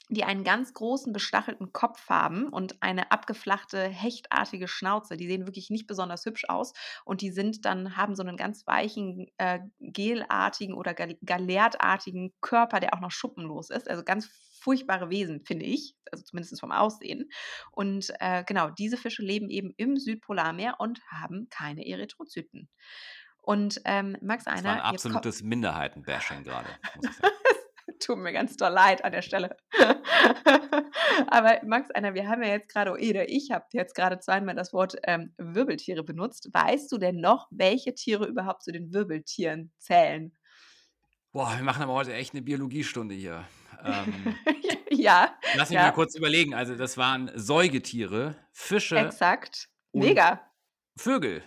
die 0.08 0.24
einen 0.24 0.44
ganz 0.44 0.72
großen 0.74 1.12
bestachelten 1.12 1.72
Kopf 1.72 2.08
haben 2.08 2.48
und 2.48 2.82
eine 2.82 3.12
abgeflachte, 3.12 3.88
hechtartige 3.88 4.66
Schnauze. 4.66 5.16
Die 5.16 5.28
sehen 5.28 5.46
wirklich 5.46 5.70
nicht 5.70 5.86
besonders 5.86 6.24
hübsch 6.24 6.46
aus 6.48 6.72
und 7.04 7.20
die 7.20 7.30
sind 7.30 7.64
dann, 7.64 7.96
haben 7.96 8.16
so 8.16 8.22
einen 8.22 8.36
ganz 8.36 8.66
weichen, 8.66 9.28
äh, 9.38 9.60
gelartigen 9.78 10.74
oder 10.74 10.94
gal 10.94 11.16
galertartigen 11.24 12.32
Körper, 12.40 12.80
der 12.80 12.94
auch 12.94 13.00
noch 13.00 13.12
schuppenlos 13.12 13.70
ist. 13.70 13.88
Also 13.88 14.02
ganz 14.02 14.28
furchtbare 14.60 15.10
Wesen, 15.10 15.44
finde 15.44 15.66
ich, 15.66 15.96
also 16.10 16.24
zumindest 16.24 16.60
vom 16.60 16.72
Aussehen. 16.72 17.30
Und 17.72 18.12
äh, 18.20 18.44
genau, 18.44 18.70
diese 18.70 18.96
Fische 18.96 19.22
leben 19.22 19.50
eben 19.50 19.72
im 19.76 19.96
Südpolarmeer 19.96 20.76
und 20.78 21.00
haben 21.10 21.48
keine 21.50 21.86
Erythrozyten. 21.86 22.68
Und 23.42 23.80
ähm, 23.84 24.16
Max 24.20 24.46
Einer. 24.46 24.56
Das 24.56 24.64
war 24.64 24.74
ein 24.74 24.80
absolutes 24.80 25.42
Minderheitenbashing 25.42 26.44
gerade, 26.44 26.68
tut 28.00 28.18
mir 28.18 28.32
ganz 28.32 28.56
doll 28.56 28.72
leid 28.72 29.04
an 29.04 29.12
der 29.12 29.22
Stelle. 29.22 29.56
Aber 31.28 31.60
Max, 31.64 31.90
Anna, 31.92 32.14
wir 32.14 32.28
haben 32.28 32.42
ja 32.42 32.50
jetzt 32.50 32.72
gerade, 32.72 32.92
oder 32.92 33.28
ich 33.28 33.50
habe 33.50 33.66
jetzt 33.72 33.94
gerade 33.94 34.18
zweimal 34.18 34.54
das 34.54 34.72
Wort 34.72 34.96
ähm, 35.04 35.34
Wirbeltiere 35.38 36.02
benutzt. 36.02 36.48
Weißt 36.52 36.90
du 36.92 36.98
denn 36.98 37.16
noch, 37.16 37.46
welche 37.50 37.94
Tiere 37.94 38.26
überhaupt 38.26 38.62
zu 38.62 38.72
den 38.72 38.92
Wirbeltieren 38.92 39.72
zählen? 39.78 40.36
Boah, 41.32 41.54
wir 41.56 41.62
machen 41.62 41.82
aber 41.82 41.92
heute 41.92 42.12
echt 42.12 42.34
eine 42.34 42.42
Biologiestunde 42.42 43.14
hier. 43.14 43.46
Ähm, 43.84 44.36
ja. 44.90 45.34
Lass 45.56 45.70
mich 45.70 45.76
ja. 45.76 45.86
mal 45.86 45.92
kurz 45.92 46.14
überlegen. 46.14 46.54
Also, 46.54 46.74
das 46.76 46.96
waren 46.96 47.30
Säugetiere, 47.34 48.36
Fische. 48.52 48.98
Exakt. 48.98 49.68
Mega. 49.92 50.40
Vögel. 50.96 51.42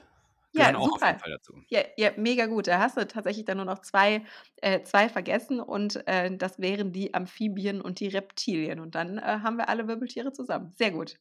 Gehören 0.53 0.73
Ja, 0.75 0.79
auch 0.79 0.93
auf 0.93 1.01
jeden 1.01 1.13
super. 1.13 1.19
Fall 1.19 1.31
dazu. 1.31 1.63
Ja, 1.69 1.81
ja, 1.97 2.11
mega 2.17 2.45
gut. 2.45 2.67
Da 2.67 2.79
hast 2.79 2.97
du 2.97 3.07
tatsächlich 3.07 3.45
dann 3.45 3.57
nur 3.57 3.65
noch 3.65 3.79
2 3.79 4.23
äh, 4.57 4.83
2 4.83 5.09
vergessen 5.09 5.59
und, 5.59 6.05
äh, 6.07 6.35
das 6.35 6.59
wären 6.59 6.91
die 6.91 7.13
Amphibien 7.13 7.81
und 7.81 7.99
die 7.99 8.07
Reptilien. 8.07 8.79
Und 8.79 8.95
dann, 8.95 9.17
äh, 9.17 9.21
haben 9.21 9.57
wir 9.57 9.69
alle 9.69 9.87
Wirbeltiere 9.87 10.31
zusammen. 10.31 10.73
Sehr 10.77 10.91
gut. 10.91 11.17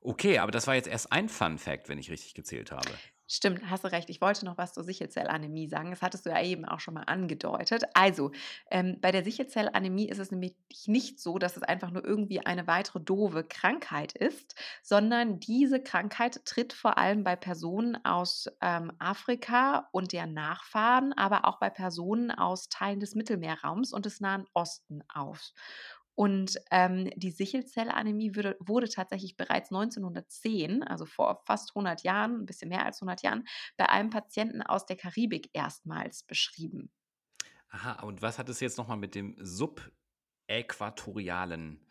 Okay, 0.00 0.38
aber 0.38 0.50
das 0.50 0.66
war 0.66 0.74
jetzt 0.74 0.88
erst 0.88 1.12
ein 1.12 1.28
Fun 1.28 1.58
Fact, 1.58 1.88
wenn 1.88 1.98
ich 1.98 2.10
richtig 2.10 2.34
gezählt 2.34 2.72
habe. 2.72 2.90
Stimmt, 3.28 3.62
hast 3.70 3.84
du 3.84 3.88
recht. 3.88 4.10
Ich 4.10 4.20
wollte 4.20 4.44
noch 4.44 4.58
was 4.58 4.74
zur 4.74 4.84
Sichelzellanämie 4.84 5.66
sagen. 5.66 5.90
Das 5.90 6.02
hattest 6.02 6.26
du 6.26 6.30
ja 6.30 6.42
eben 6.42 6.66
auch 6.66 6.80
schon 6.80 6.92
mal 6.94 7.04
angedeutet. 7.04 7.84
Also, 7.94 8.30
ähm, 8.70 8.98
bei 9.00 9.10
der 9.10 9.24
Sichelzellanämie 9.24 10.08
ist 10.08 10.18
es 10.18 10.30
nämlich 10.30 10.54
nicht 10.86 11.18
so, 11.18 11.38
dass 11.38 11.56
es 11.56 11.62
einfach 11.62 11.90
nur 11.90 12.04
irgendwie 12.04 12.44
eine 12.44 12.66
weitere 12.66 13.00
doofe 13.00 13.44
Krankheit 13.44 14.12
ist, 14.12 14.54
sondern 14.82 15.40
diese 15.40 15.82
Krankheit 15.82 16.44
tritt 16.44 16.74
vor 16.74 16.98
allem 16.98 17.24
bei 17.24 17.36
Personen 17.36 17.96
aus 18.04 18.48
ähm, 18.60 18.92
Afrika 18.98 19.88
und 19.92 20.12
deren 20.12 20.34
Nachfahren, 20.34 21.14
aber 21.14 21.46
auch 21.46 21.58
bei 21.58 21.70
Personen 21.70 22.30
aus 22.32 22.68
Teilen 22.68 23.00
des 23.00 23.14
Mittelmeerraums 23.14 23.92
und 23.94 24.04
des 24.04 24.20
Nahen 24.20 24.46
Osten 24.52 25.02
auf. 25.08 25.52
Und, 26.14 26.58
ähm, 26.70 27.10
die 27.16 27.30
Sichelzellanämie 27.30 28.34
würde 28.34 28.56
wurde 28.60 28.88
tatsächlich 28.88 29.36
bereits 29.36 29.70
1910, 29.70 30.82
also 30.82 31.06
vor 31.06 31.42
fast 31.46 31.74
100 31.74 32.02
Jahren, 32.02 32.42
ein 32.42 32.46
bisschen 32.46 32.68
mehr 32.68 32.84
als 32.84 33.00
100 33.00 33.22
Jahren, 33.22 33.44
bei 33.76 33.88
einem 33.88 34.10
Patienten 34.10 34.62
aus 34.62 34.84
der 34.86 34.96
Karibik 34.96 35.50
erstmals 35.54 36.22
beschrieben. 36.24 36.90
Aha, 37.68 38.02
und 38.02 38.20
was 38.22 38.38
hat 38.38 38.48
es 38.48 38.60
jetzt 38.60 38.78
noch 38.78 38.88
mal 38.88 38.96
mit 38.96 39.14
dem 39.14 39.36
subäquatorialen, 39.38 41.86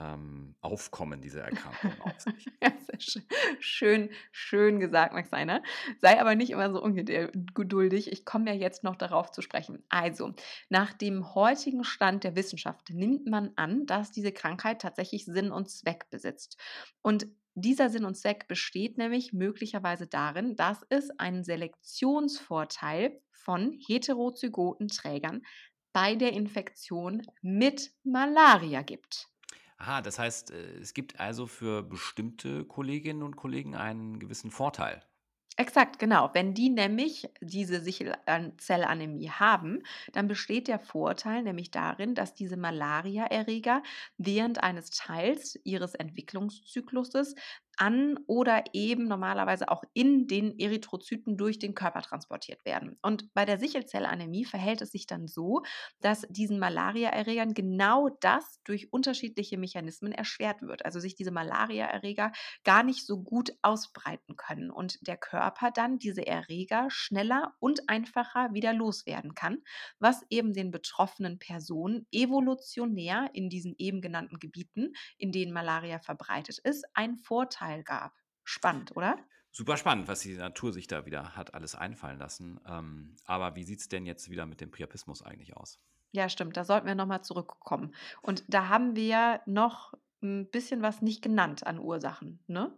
ähm, 0.00 0.54
Aufkommen 0.60 1.20
dieser 1.20 1.42
Erkrankung 1.42 1.92
auf 2.00 2.20
sich? 2.20 3.22
Schön 3.60 4.10
schön 4.32 4.80
gesagt, 4.80 5.12
Max 5.14 5.32
Einer. 5.32 5.62
Sei 6.00 6.20
aber 6.20 6.34
nicht 6.34 6.50
immer 6.50 6.72
so 6.72 6.82
ungedul 6.82 7.30
geduldig. 7.54 8.10
Ich 8.10 8.24
komme 8.24 8.50
ja 8.50 8.56
jetzt 8.56 8.82
noch 8.84 8.96
darauf 8.96 9.30
zu 9.30 9.42
sprechen. 9.42 9.84
Also, 9.88 10.34
nach 10.68 10.92
dem 10.92 11.34
heutigen 11.34 11.84
Stand 11.84 12.24
der 12.24 12.36
Wissenschaft 12.36 12.90
nimmt 12.90 13.26
man 13.26 13.52
an, 13.56 13.86
dass 13.86 14.10
diese 14.12 14.32
Krankheit 14.32 14.80
tatsächlich 14.80 15.24
Sinn 15.24 15.52
und 15.52 15.70
Zweck 15.70 16.10
besitzt. 16.10 16.58
Und 17.02 17.26
dieser 17.54 17.90
Sinn 17.90 18.04
und 18.04 18.16
Zweck 18.16 18.48
besteht 18.48 18.96
nämlich 18.96 19.32
möglicherweise 19.32 20.06
darin, 20.06 20.56
dass 20.56 20.84
es 20.88 21.10
einen 21.18 21.44
Selektionsvorteil 21.44 23.20
von 23.32 23.78
heterozygoten 23.86 24.88
Trägern 24.88 25.42
bei 25.92 26.14
der 26.14 26.32
Infektion 26.32 27.22
mit 27.42 27.92
Malaria 28.04 28.82
gibt. 28.82 29.26
Aha, 29.80 30.00
das 30.00 30.18
heißt, 30.20 30.52
äh, 30.52 30.76
es 30.78 30.94
gibt 30.94 31.18
also 31.18 31.46
für 31.48 31.82
bestimmte 31.82 32.64
Kolleginnen 32.64 33.22
und 33.24 33.34
Kollegen 33.36 33.74
einen 33.74 34.18
gewissen 34.20 34.50
Vorteil. 34.52 35.02
Exakt, 35.56 35.98
genau. 35.98 36.30
Wenn 36.32 36.54
die 36.54 36.70
nämlich 36.70 37.28
diese 37.42 37.80
Sichelzellanämie 37.82 39.30
haben, 39.30 39.82
dann 40.12 40.26
besteht 40.26 40.68
der 40.68 40.78
Vorteil 40.78 41.42
nämlich 41.42 41.70
darin, 41.70 42.14
dass 42.14 42.34
diese 42.34 42.56
Malariaerreger 42.56 43.82
während 44.16 44.62
eines 44.62 44.90
Teils 44.90 45.58
ihres 45.64 45.94
Entwicklungszykluses 45.94 47.34
an 47.80 48.18
oder 48.26 48.64
eben 48.74 49.04
normalerweise 49.04 49.70
auch 49.70 49.82
in 49.94 50.26
den 50.26 50.58
Erythrozyten 50.58 51.38
durch 51.38 51.58
den 51.58 51.74
Körper 51.74 52.02
transportiert 52.02 52.62
werden. 52.66 52.98
Und 53.00 53.32
bei 53.32 53.46
der 53.46 53.58
Sichelzellanämie 53.58 54.44
verhält 54.44 54.82
es 54.82 54.90
sich 54.92 55.06
dann 55.06 55.26
so, 55.26 55.62
dass 56.00 56.26
diesen 56.28 56.58
Malariaerregern 56.58 57.54
genau 57.54 58.10
das 58.20 58.60
durch 58.64 58.92
unterschiedliche 58.92 59.56
Mechanismen 59.56 60.12
erschwert 60.12 60.60
wird. 60.60 60.84
Also 60.84 61.00
sich 61.00 61.14
diese 61.14 61.30
Malariaerreger 61.30 62.32
gar 62.64 62.82
nicht 62.82 63.06
so 63.06 63.22
gut 63.22 63.52
ausbreiten 63.62 64.36
können 64.36 64.70
und 64.70 64.98
der 65.06 65.16
Körper 65.16 65.70
dann 65.70 65.98
diese 65.98 66.26
Erreger 66.26 66.88
schneller 66.90 67.54
und 67.60 67.88
einfacher 67.88 68.52
wieder 68.52 68.74
loswerden 68.74 69.34
kann, 69.34 69.62
was 69.98 70.22
eben 70.28 70.52
den 70.52 70.70
betroffenen 70.70 71.38
Personen 71.38 72.06
evolutionär 72.12 73.30
in 73.32 73.48
diesen 73.48 73.74
eben 73.78 74.02
genannten 74.02 74.38
Gebieten, 74.38 74.92
in 75.16 75.32
denen 75.32 75.54
Malaria 75.54 75.98
verbreitet 75.98 76.58
ist, 76.58 76.84
einen 76.92 77.16
Vorteil 77.16 77.69
gab. 77.78 78.12
Spannend, 78.44 78.96
oder? 78.96 79.18
Super 79.52 79.76
spannend, 79.76 80.06
was 80.06 80.20
die 80.20 80.34
Natur 80.34 80.72
sich 80.72 80.86
da 80.86 81.06
wieder 81.06 81.34
hat 81.36 81.54
alles 81.54 81.74
einfallen 81.74 82.18
lassen. 82.18 82.60
Ähm, 82.66 83.16
aber 83.24 83.56
wie 83.56 83.64
sieht 83.64 83.80
es 83.80 83.88
denn 83.88 84.06
jetzt 84.06 84.30
wieder 84.30 84.46
mit 84.46 84.60
dem 84.60 84.70
Priapismus 84.70 85.22
eigentlich 85.22 85.56
aus? 85.56 85.80
Ja, 86.12 86.28
stimmt, 86.28 86.56
da 86.56 86.64
sollten 86.64 86.86
wir 86.86 86.94
noch 86.94 87.06
mal 87.06 87.22
zurückkommen. 87.22 87.94
Und 88.22 88.44
da 88.48 88.68
haben 88.68 88.96
wir 88.96 89.40
noch 89.46 89.94
ein 90.22 90.50
bisschen 90.50 90.82
was 90.82 91.02
nicht 91.02 91.22
genannt 91.22 91.66
an 91.66 91.78
Ursachen, 91.78 92.42
ne? 92.46 92.76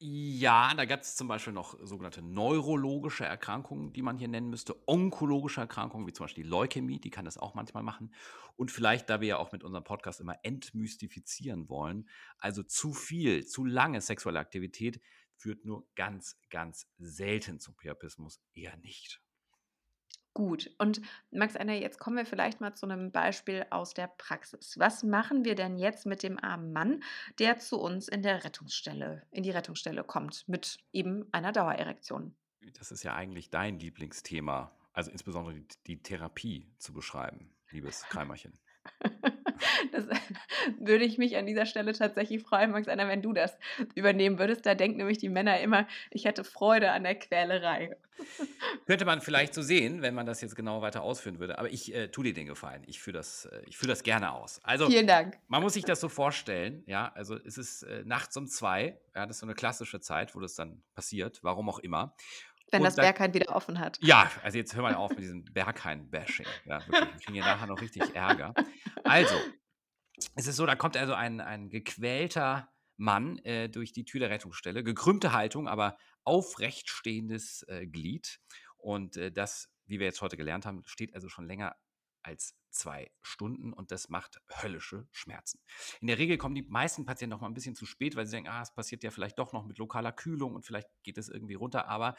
Ja, 0.00 0.72
da 0.74 0.84
gab 0.84 1.00
es 1.00 1.16
zum 1.16 1.26
Beispiel 1.26 1.52
noch 1.52 1.76
sogenannte 1.82 2.22
neurologische 2.22 3.24
Erkrankungen, 3.24 3.92
die 3.92 4.02
man 4.02 4.16
hier 4.16 4.28
nennen 4.28 4.48
müsste. 4.48 4.76
Onkologische 4.86 5.60
Erkrankungen, 5.60 6.06
wie 6.06 6.12
zum 6.12 6.24
Beispiel 6.24 6.44
die 6.44 6.50
Leukämie, 6.50 7.00
die 7.00 7.10
kann 7.10 7.24
das 7.24 7.36
auch 7.36 7.54
manchmal 7.54 7.82
machen. 7.82 8.14
Und 8.54 8.70
vielleicht, 8.70 9.10
da 9.10 9.20
wir 9.20 9.26
ja 9.28 9.36
auch 9.38 9.50
mit 9.50 9.64
unserem 9.64 9.82
Podcast 9.82 10.20
immer 10.20 10.36
entmystifizieren 10.44 11.68
wollen, 11.68 12.08
also 12.38 12.62
zu 12.62 12.92
viel, 12.92 13.44
zu 13.44 13.64
lange 13.64 14.00
sexuelle 14.00 14.38
Aktivität 14.38 15.00
führt 15.34 15.64
nur 15.64 15.88
ganz, 15.96 16.38
ganz 16.48 16.86
selten 16.98 17.58
zum 17.58 17.74
Priapismus, 17.74 18.40
eher 18.54 18.76
nicht. 18.76 19.20
Gut. 20.34 20.70
Und 20.78 21.00
Max 21.30 21.56
Einer, 21.56 21.74
jetzt 21.74 21.98
kommen 21.98 22.16
wir 22.16 22.26
vielleicht 22.26 22.60
mal 22.60 22.74
zu 22.74 22.86
einem 22.86 23.10
Beispiel 23.10 23.66
aus 23.70 23.94
der 23.94 24.06
Praxis. 24.06 24.78
Was 24.78 25.02
machen 25.02 25.44
wir 25.44 25.54
denn 25.54 25.78
jetzt 25.78 26.06
mit 26.06 26.22
dem 26.22 26.38
armen 26.38 26.72
Mann, 26.72 27.02
der 27.38 27.58
zu 27.58 27.80
uns 27.80 28.08
in 28.08 28.22
der 28.22 28.44
Rettungsstelle 28.44 29.26
in 29.30 29.42
die 29.42 29.50
Rettungsstelle 29.50 30.04
kommt 30.04 30.48
mit 30.48 30.78
eben 30.92 31.26
einer 31.32 31.52
Dauererektion? 31.52 32.34
Das 32.78 32.92
ist 32.92 33.02
ja 33.02 33.14
eigentlich 33.14 33.50
dein 33.50 33.78
Lieblingsthema, 33.78 34.72
also 34.92 35.10
insbesondere 35.10 35.54
die, 35.54 35.66
die 35.86 36.02
Therapie 36.02 36.70
zu 36.78 36.92
beschreiben, 36.92 37.50
liebes 37.70 38.02
Kreimerchen. 38.10 38.52
Das 39.92 40.04
würde 40.78 41.04
ich 41.04 41.18
mich 41.18 41.36
an 41.36 41.46
dieser 41.46 41.66
Stelle 41.66 41.92
tatsächlich 41.92 42.42
freuen, 42.42 42.70
Max 42.70 42.88
Einer, 42.88 43.08
wenn 43.08 43.22
du 43.22 43.32
das 43.32 43.56
übernehmen 43.94 44.38
würdest. 44.38 44.66
Da 44.66 44.74
denken 44.74 44.98
nämlich 44.98 45.18
die 45.18 45.28
Männer 45.28 45.60
immer, 45.60 45.86
ich 46.10 46.24
hätte 46.24 46.44
Freude 46.44 46.90
an 46.90 47.04
der 47.04 47.14
Quälerei. 47.14 47.96
Könnte 48.86 49.04
man 49.04 49.20
vielleicht 49.20 49.54
so 49.54 49.62
sehen, 49.62 50.02
wenn 50.02 50.14
man 50.14 50.26
das 50.26 50.40
jetzt 50.40 50.56
genau 50.56 50.82
weiter 50.82 51.02
ausführen 51.02 51.38
würde. 51.38 51.58
Aber 51.58 51.70
ich 51.70 51.94
äh, 51.94 52.08
tue 52.08 52.24
dir 52.24 52.34
den 52.34 52.46
Gefallen. 52.46 52.82
Ich 52.86 53.00
führe 53.00 53.16
das, 53.16 53.46
äh, 53.46 53.62
ich 53.66 53.76
führ 53.76 53.88
das 53.88 54.02
gerne 54.02 54.32
aus. 54.32 54.60
Also, 54.64 54.88
Vielen 54.88 55.06
Dank. 55.06 55.38
man 55.48 55.62
muss 55.62 55.74
sich 55.74 55.84
das 55.84 56.00
so 56.00 56.08
vorstellen, 56.08 56.82
ja, 56.86 57.12
also 57.14 57.36
es 57.36 57.58
ist 57.58 57.82
äh, 57.84 58.02
nachts 58.04 58.36
um 58.36 58.46
zwei, 58.46 58.98
ja, 59.14 59.26
das 59.26 59.36
ist 59.36 59.40
so 59.40 59.46
eine 59.46 59.54
klassische 59.54 60.00
Zeit, 60.00 60.34
wo 60.34 60.40
das 60.40 60.54
dann 60.54 60.82
passiert, 60.94 61.40
warum 61.42 61.68
auch 61.68 61.78
immer. 61.78 62.14
Wenn 62.70 62.80
Und 62.80 62.86
das 62.86 62.96
Berghain 62.96 63.32
wieder 63.32 63.54
offen 63.54 63.78
hat. 63.78 63.98
ja, 64.02 64.30
also 64.42 64.58
jetzt 64.58 64.74
hör 64.74 64.82
mal 64.82 64.94
auf 64.94 65.10
mit 65.10 65.20
diesem 65.20 65.44
Berghain-Bashing. 65.44 66.46
Ja, 66.66 66.86
wirklich. 66.86 67.14
Wir 67.14 67.20
kriegen 67.20 67.34
ja 67.36 67.44
nachher 67.44 67.66
noch 67.66 67.80
richtig 67.80 68.14
Ärger. 68.14 68.54
Also, 69.04 69.34
es 70.34 70.46
ist 70.46 70.56
so, 70.56 70.66
da 70.66 70.74
kommt 70.76 70.96
also 70.96 71.14
ein, 71.14 71.40
ein 71.40 71.70
gequälter 71.70 72.68
Mann 72.96 73.38
äh, 73.38 73.68
durch 73.68 73.92
die 73.92 74.04
Tür 74.04 74.20
der 74.20 74.30
Rettungsstelle. 74.30 74.82
Gekrümmte 74.82 75.32
Haltung, 75.32 75.68
aber 75.68 75.96
aufrecht 76.24 76.90
stehendes 76.90 77.62
äh, 77.68 77.86
Glied. 77.86 78.40
Und 78.76 79.16
äh, 79.16 79.32
das, 79.32 79.70
wie 79.86 79.98
wir 79.98 80.06
jetzt 80.06 80.20
heute 80.20 80.36
gelernt 80.36 80.66
haben, 80.66 80.82
steht 80.84 81.14
also 81.14 81.28
schon 81.28 81.46
länger 81.46 81.76
als 82.22 82.57
zwei 82.70 83.10
Stunden 83.22 83.72
und 83.72 83.90
das 83.90 84.08
macht 84.08 84.40
höllische 84.62 85.06
Schmerzen. 85.10 85.60
In 86.00 86.06
der 86.06 86.18
Regel 86.18 86.38
kommen 86.38 86.54
die 86.54 86.62
meisten 86.62 87.04
Patienten 87.04 87.30
noch 87.30 87.40
mal 87.40 87.48
ein 87.48 87.54
bisschen 87.54 87.74
zu 87.74 87.86
spät, 87.86 88.16
weil 88.16 88.26
sie 88.26 88.32
denken, 88.32 88.50
ah, 88.50 88.62
es 88.62 88.72
passiert 88.72 89.02
ja 89.02 89.10
vielleicht 89.10 89.38
doch 89.38 89.52
noch 89.52 89.64
mit 89.64 89.78
lokaler 89.78 90.12
Kühlung 90.12 90.54
und 90.54 90.64
vielleicht 90.64 90.88
geht 91.02 91.18
es 91.18 91.28
irgendwie 91.28 91.54
runter, 91.54 91.88
aber 91.88 92.16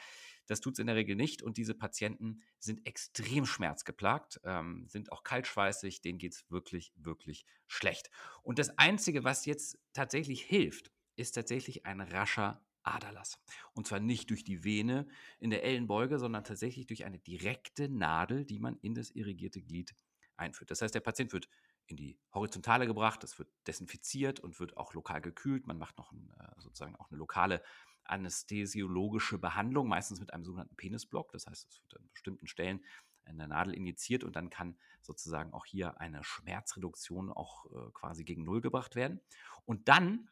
das 0.48 0.62
tut 0.62 0.74
es 0.74 0.79
in 0.79 0.88
der 0.88 0.96
Regel 0.96 1.15
nicht 1.15 1.41
und 1.41 1.58
diese 1.58 1.75
Patienten 1.75 2.41
sind 2.60 2.86
extrem 2.86 3.46
schmerzgeplagt, 3.46 4.39
ähm, 4.44 4.88
sind 4.88 5.12
auch 5.12 5.24
kaltschweißig, 5.24 6.01
denen 6.01 6.18
geht 6.18 6.34
es 6.34 6.46
wirklich, 6.50 6.94
wirklich 6.96 7.46
schlecht. 7.68 8.10
Und 8.44 8.60
das 8.60 8.77
Einzige, 8.77 9.24
was 9.24 9.46
jetzt 9.46 9.77
tatsächlich 9.94 10.41
hilft, 10.41 10.91
ist 11.15 11.34
tatsächlich 11.34 11.86
ein 11.86 12.01
rascher 12.01 12.63
Aderlass. 12.84 13.39
Und 13.74 13.88
zwar 13.88 14.00
nicht 14.00 14.29
durch 14.29 14.44
die 14.44 14.63
Vene 14.63 15.08
in 15.39 15.50
der 15.50 15.63
Ellenbeuge, 15.63 16.18
sondern 16.18 16.44
tatsächlich 16.44 16.88
durch 16.88 17.06
eine 17.06 17.20
direkte 17.20 17.89
Nadel, 17.89 18.46
die 18.46 18.60
man 18.60 18.77
in 18.82 18.96
das 18.96 19.12
irrigierte 19.12 19.62
Glied 19.62 19.94
einführt. 20.39 20.72
Das 20.72 20.81
heißt, 20.81 20.96
der 20.96 21.01
Patient 21.01 21.34
wird 21.34 21.50
in 21.88 21.98
die 21.98 22.19
Horizontale 22.34 22.88
gebracht, 22.88 23.24
es 23.24 23.38
wird 23.39 23.50
desinfiziert 23.67 24.39
und 24.39 24.60
wird 24.60 24.77
auch 24.77 24.93
lokal 24.93 25.22
gekühlt. 25.22 25.67
Man 25.67 25.77
macht 25.77 25.98
noch 25.98 26.12
ein, 26.12 26.31
äh, 26.39 26.62
sozusagen 26.62 26.96
auch 26.96 27.10
eine 27.10 27.17
lokale 27.17 27.62
anästhesiologische 28.03 29.38
Behandlung, 29.38 29.88
meistens 29.88 30.19
mit 30.19 30.34
einem 30.34 30.43
sogenannten 30.43 30.75
Penisblock. 30.75 31.31
Das 31.31 31.48
heißt, 31.48 31.67
es 31.67 31.81
wird 31.81 32.01
an 32.01 32.10
bestimmten 32.12 32.48
Stellen 32.48 32.84
in 33.25 33.38
der 33.38 33.48
Nadel 33.48 33.74
injiziert 33.74 34.24
und 34.24 34.36
dann 34.36 34.50
kann 34.50 34.77
sozusagen 35.01 35.53
auch 35.53 35.65
hier 35.65 36.00
eine 36.01 36.24
Schmerzreduktion 36.24 37.31
auch 37.31 37.65
äh, 37.67 37.91
quasi 37.93 38.24
gegen 38.24 38.43
Null 38.43 38.62
gebracht 38.62 38.96
werden. 38.96 39.22
Und 39.65 39.88
dann 39.88 40.29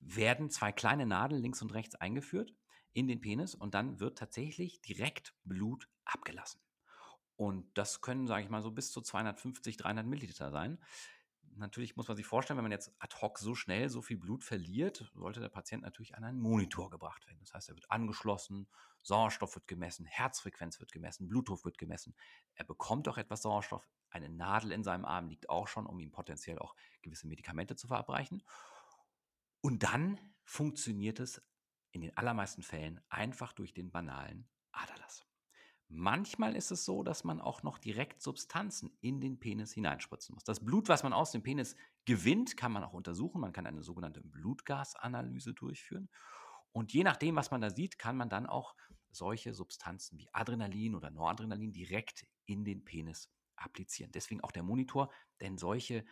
werden 0.00 0.50
zwei 0.50 0.72
kleine 0.72 1.06
Nadeln 1.06 1.40
links 1.40 1.62
und 1.62 1.72
rechts 1.72 1.94
eingeführt 1.94 2.54
in 2.92 3.06
den 3.08 3.20
Penis 3.20 3.54
und 3.54 3.74
dann 3.74 4.00
wird 4.00 4.18
tatsächlich 4.18 4.80
direkt 4.82 5.34
Blut 5.44 5.88
abgelassen. 6.04 6.60
Und 7.36 7.66
das 7.76 8.00
können, 8.00 8.26
sage 8.26 8.44
ich 8.44 8.50
mal, 8.50 8.62
so 8.62 8.70
bis 8.70 8.92
zu 8.92 9.00
250, 9.00 9.76
300 9.76 10.06
Milliliter 10.06 10.50
sein. 10.50 10.78
natürlich 11.56 11.96
muss 11.96 12.08
man 12.08 12.16
sich 12.16 12.26
vorstellen, 12.26 12.56
wenn 12.56 12.64
man 12.64 12.72
jetzt 12.72 12.92
ad 12.98 13.16
hoc 13.20 13.38
so 13.38 13.54
schnell 13.54 13.88
so 13.88 14.02
viel 14.02 14.16
Blut 14.16 14.42
verliert, 14.42 15.10
sollte 15.14 15.40
der 15.40 15.48
Patient 15.48 15.82
natürlich 15.82 16.16
an 16.16 16.24
einen 16.24 16.40
Monitor 16.40 16.90
gebracht 16.90 17.26
werden. 17.26 17.38
Das 17.40 17.54
heißt, 17.54 17.68
er 17.68 17.76
wird 17.76 17.90
angeschlossen, 17.90 18.66
Sauerstoff 19.02 19.54
wird 19.54 19.68
gemessen, 19.68 20.06
Herzfrequenz 20.06 20.80
wird 20.80 20.90
gemessen, 20.90 21.28
Blutdruck 21.28 21.64
wird 21.64 21.78
gemessen. 21.78 22.14
Er 22.54 22.64
bekommt 22.64 23.06
auch 23.08 23.18
etwas 23.18 23.42
Sauerstoff. 23.42 23.88
Eine 24.10 24.28
Nadel 24.28 24.72
in 24.72 24.82
seinem 24.82 25.04
Arm 25.04 25.28
liegt 25.28 25.50
auch 25.50 25.68
schon, 25.68 25.86
um 25.86 26.00
ihm 26.00 26.10
potenziell 26.10 26.58
auch 26.58 26.74
gewisse 27.02 27.26
Medikamente 27.26 27.76
zu 27.76 27.86
verabreichen. 27.86 28.42
Und 29.60 29.82
dann 29.82 30.18
funktioniert 30.44 31.20
es 31.20 31.42
in 31.90 32.00
den 32.00 32.16
allermeisten 32.16 32.62
Fällen 32.62 33.00
einfach 33.08 33.52
durch 33.52 33.72
den 33.72 33.90
banalen 33.90 34.48
Aderlass. 34.72 35.24
Manchmal 35.88 36.56
ist 36.56 36.70
es 36.70 36.84
so, 36.84 37.02
dass 37.02 37.24
man 37.24 37.40
auch 37.40 37.62
noch 37.62 37.78
direkt 37.78 38.22
Substanzen 38.22 38.96
in 39.00 39.20
den 39.20 39.38
Penis 39.38 39.72
hineinspritzen 39.72 40.34
muss. 40.34 40.44
Das 40.44 40.64
Blut, 40.64 40.88
was 40.88 41.02
man 41.02 41.12
aus 41.12 41.30
dem 41.30 41.42
Penis 41.42 41.76
gewinnt, 42.04 42.56
kann 42.56 42.72
man 42.72 42.82
auch 42.84 42.94
untersuchen. 42.94 43.40
Man 43.40 43.52
kann 43.52 43.66
eine 43.66 43.82
sogenannte 43.82 44.22
Blutgasanalyse 44.22 45.54
durchführen. 45.54 46.08
Und 46.72 46.92
je 46.92 47.04
nachdem, 47.04 47.36
was 47.36 47.50
man 47.50 47.60
da 47.60 47.70
sieht, 47.70 47.98
kann 47.98 48.16
man 48.16 48.28
dann 48.28 48.46
auch 48.46 48.74
solche 49.10 49.54
Substanzen 49.54 50.18
wie 50.18 50.28
Adrenalin 50.32 50.94
oder 50.94 51.10
Noradrenalin 51.10 51.72
direkt 51.72 52.26
in 52.46 52.64
den 52.64 52.84
Penis 52.84 53.30
applizieren. 53.56 54.10
Deswegen 54.12 54.40
auch 54.40 54.52
der 54.52 54.64
Monitor, 54.64 55.12
denn 55.40 55.56
solche 55.58 56.04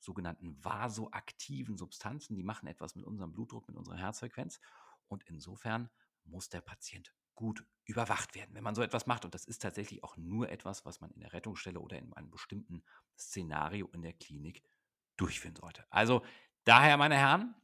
sogenannten 0.00 0.62
vasoaktiven 0.62 1.76
Substanzen, 1.76 2.34
die 2.34 2.42
machen 2.42 2.66
etwas 2.66 2.94
mit 2.94 3.04
unserem 3.04 3.32
Blutdruck, 3.32 3.68
mit 3.68 3.76
unserer 3.76 3.96
Herzfrequenz. 3.96 4.60
Und 5.06 5.24
insofern 5.24 5.90
muss 6.24 6.48
der 6.48 6.60
Patient 6.60 7.14
gut 7.38 7.64
überwacht 7.84 8.34
werden, 8.34 8.52
wenn 8.56 8.64
man 8.64 8.74
so 8.74 8.82
etwas 8.82 9.06
macht. 9.06 9.24
Und 9.24 9.32
das 9.32 9.44
ist 9.44 9.62
tatsächlich 9.62 10.02
auch 10.02 10.16
nur 10.16 10.50
etwas, 10.50 10.84
was 10.84 11.00
man 11.00 11.12
in 11.12 11.20
der 11.20 11.32
Rettungsstelle 11.32 11.78
oder 11.78 11.96
in 11.96 12.12
einem 12.14 12.32
bestimmten 12.32 12.82
Szenario 13.16 13.86
in 13.92 14.02
der 14.02 14.12
Klinik 14.12 14.64
durchführen 15.16 15.54
sollte. 15.54 15.86
Also 15.88 16.24
daher, 16.64 16.96
meine 16.96 17.16
Herren 17.16 17.54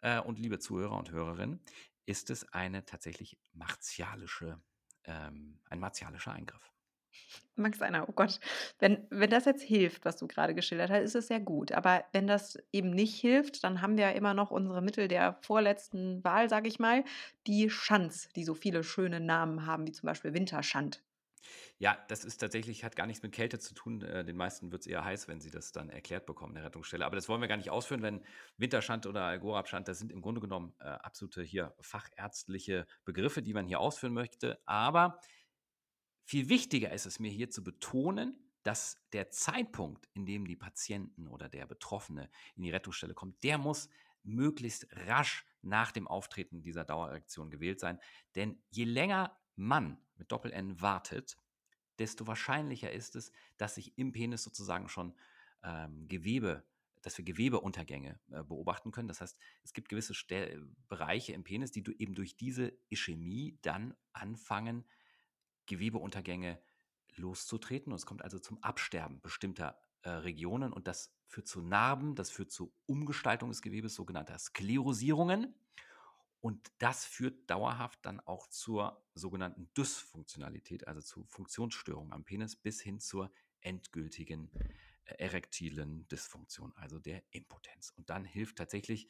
äh, 0.00 0.18
und 0.18 0.38
liebe 0.38 0.58
Zuhörer 0.58 0.96
und 0.96 1.10
Hörerinnen, 1.10 1.60
ist 2.06 2.30
es 2.30 2.50
eine 2.54 2.86
tatsächlich 2.86 3.38
martialische, 3.52 4.58
ähm, 5.04 5.60
ein 5.68 5.78
martialischer 5.78 6.32
Eingriff. 6.32 6.72
Max 7.56 7.82
einer, 7.82 8.08
oh 8.08 8.12
Gott. 8.12 8.40
Wenn, 8.78 9.06
wenn 9.10 9.30
das 9.30 9.44
jetzt 9.44 9.62
hilft, 9.62 10.04
was 10.04 10.16
du 10.16 10.26
gerade 10.26 10.54
geschildert 10.54 10.90
hast, 10.90 11.02
ist 11.02 11.14
es 11.14 11.26
sehr 11.28 11.40
gut. 11.40 11.72
Aber 11.72 12.04
wenn 12.12 12.26
das 12.26 12.58
eben 12.72 12.90
nicht 12.90 13.20
hilft, 13.20 13.62
dann 13.64 13.82
haben 13.82 13.96
wir 13.96 14.04
ja 14.04 14.10
immer 14.12 14.34
noch 14.34 14.50
unsere 14.50 14.82
Mittel 14.82 15.08
der 15.08 15.38
vorletzten 15.42 16.24
Wahl, 16.24 16.48
sage 16.48 16.68
ich 16.68 16.78
mal, 16.78 17.04
die 17.46 17.70
Schanz, 17.70 18.28
die 18.36 18.44
so 18.44 18.54
viele 18.54 18.84
schöne 18.84 19.20
Namen 19.20 19.66
haben, 19.66 19.86
wie 19.86 19.92
zum 19.92 20.06
Beispiel 20.06 20.34
Winterschand. 20.34 21.02
Ja, 21.78 21.98
das 22.08 22.24
ist 22.24 22.38
tatsächlich, 22.38 22.84
hat 22.84 22.96
gar 22.96 23.06
nichts 23.06 23.22
mit 23.22 23.32
Kälte 23.32 23.58
zu 23.58 23.74
tun. 23.74 24.02
Äh, 24.02 24.24
den 24.24 24.36
meisten 24.36 24.70
wird 24.70 24.82
es 24.82 24.86
eher 24.86 25.04
heiß, 25.04 25.28
wenn 25.28 25.40
sie 25.40 25.50
das 25.50 25.72
dann 25.72 25.88
erklärt 25.88 26.26
bekommen 26.26 26.54
der 26.54 26.64
Rettungsstelle. 26.64 27.04
Aber 27.04 27.16
das 27.16 27.28
wollen 27.28 27.40
wir 27.40 27.48
gar 27.48 27.56
nicht 27.56 27.70
ausführen, 27.70 28.02
wenn 28.02 28.24
Winterschand 28.56 29.06
oder 29.06 29.24
Algorabschand, 29.24 29.88
das 29.88 29.98
sind 29.98 30.12
im 30.12 30.22
Grunde 30.22 30.40
genommen 30.40 30.74
äh, 30.78 30.84
absolute 30.84 31.42
hier 31.42 31.74
fachärztliche 31.80 32.86
Begriffe, 33.04 33.42
die 33.42 33.52
man 33.52 33.66
hier 33.66 33.80
ausführen 33.80 34.12
möchte. 34.12 34.60
Aber 34.64 35.18
viel 36.24 36.48
wichtiger 36.48 36.92
ist 36.92 37.06
es 37.06 37.18
mir 37.18 37.30
hier 37.30 37.50
zu 37.50 37.62
betonen, 37.62 38.36
dass 38.62 38.96
der 39.12 39.30
Zeitpunkt, 39.30 40.08
in 40.14 40.24
dem 40.24 40.46
die 40.46 40.56
Patienten 40.56 41.26
oder 41.26 41.48
der 41.48 41.66
Betroffene 41.66 42.30
in 42.54 42.62
die 42.62 42.70
Rettungsstelle 42.70 43.14
kommt, 43.14 43.42
der 43.42 43.58
muss 43.58 43.88
möglichst 44.22 44.86
rasch 45.08 45.44
nach 45.62 45.92
dem 45.92 46.06
Auftreten 46.06 46.62
dieser 46.62 46.84
Dauererektion 46.84 47.50
gewählt 47.50 47.80
sein. 47.80 47.98
Denn 48.34 48.62
je 48.70 48.84
länger 48.84 49.36
man 49.56 49.98
mit 50.16 50.30
Doppel-N 50.30 50.80
wartet, 50.80 51.36
desto 51.98 52.26
wahrscheinlicher 52.26 52.92
ist 52.92 53.16
es, 53.16 53.32
dass 53.56 53.74
sich 53.74 53.96
im 53.98 54.12
Penis 54.12 54.42
sozusagen 54.42 54.88
schon 54.88 55.14
ähm, 55.62 56.08
Gewebe, 56.08 56.64
dass 57.02 57.18
wir 57.18 57.24
Gewebeuntergänge 57.24 58.18
äh, 58.30 58.44
beobachten 58.44 58.92
können. 58.92 59.08
Das 59.08 59.20
heißt, 59.20 59.36
es 59.64 59.72
gibt 59.72 59.88
gewisse 59.88 60.14
Stel 60.14 60.68
Bereiche 60.88 61.32
im 61.32 61.44
Penis, 61.44 61.72
die 61.72 61.82
du 61.82 61.92
eben 61.92 62.14
durch 62.14 62.36
diese 62.36 62.72
Ischämie 62.88 63.58
dann 63.62 63.94
anfangen, 64.12 64.84
Gewebeuntergänge 65.66 66.60
loszutreten. 67.16 67.92
Und 67.92 67.98
es 67.98 68.06
kommt 68.06 68.22
also 68.22 68.38
zum 68.38 68.62
Absterben 68.62 69.20
bestimmter 69.20 69.78
äh, 70.02 70.10
Regionen 70.10 70.72
und 70.72 70.88
das 70.88 71.14
führt 71.26 71.46
zu 71.46 71.62
Narben, 71.62 72.14
das 72.14 72.30
führt 72.30 72.50
zu 72.50 72.74
Umgestaltung 72.86 73.48
des 73.50 73.62
Gewebes, 73.62 73.94
sogenannter 73.94 74.38
Sklerosierungen. 74.38 75.54
Und 76.40 76.72
das 76.78 77.04
führt 77.04 77.48
dauerhaft 77.48 78.04
dann 78.04 78.18
auch 78.18 78.48
zur 78.48 79.06
sogenannten 79.14 79.72
Dysfunktionalität, 79.74 80.88
also 80.88 81.00
zu 81.00 81.24
Funktionsstörungen 81.24 82.12
am 82.12 82.24
Penis 82.24 82.56
bis 82.56 82.80
hin 82.80 82.98
zur 82.98 83.32
endgültigen 83.60 84.50
äh, 85.04 85.14
erektilen 85.18 86.08
Dysfunktion, 86.08 86.72
also 86.74 86.98
der 86.98 87.22
Impotenz. 87.30 87.90
Und 87.90 88.10
dann 88.10 88.24
hilft 88.24 88.56
tatsächlich 88.56 89.08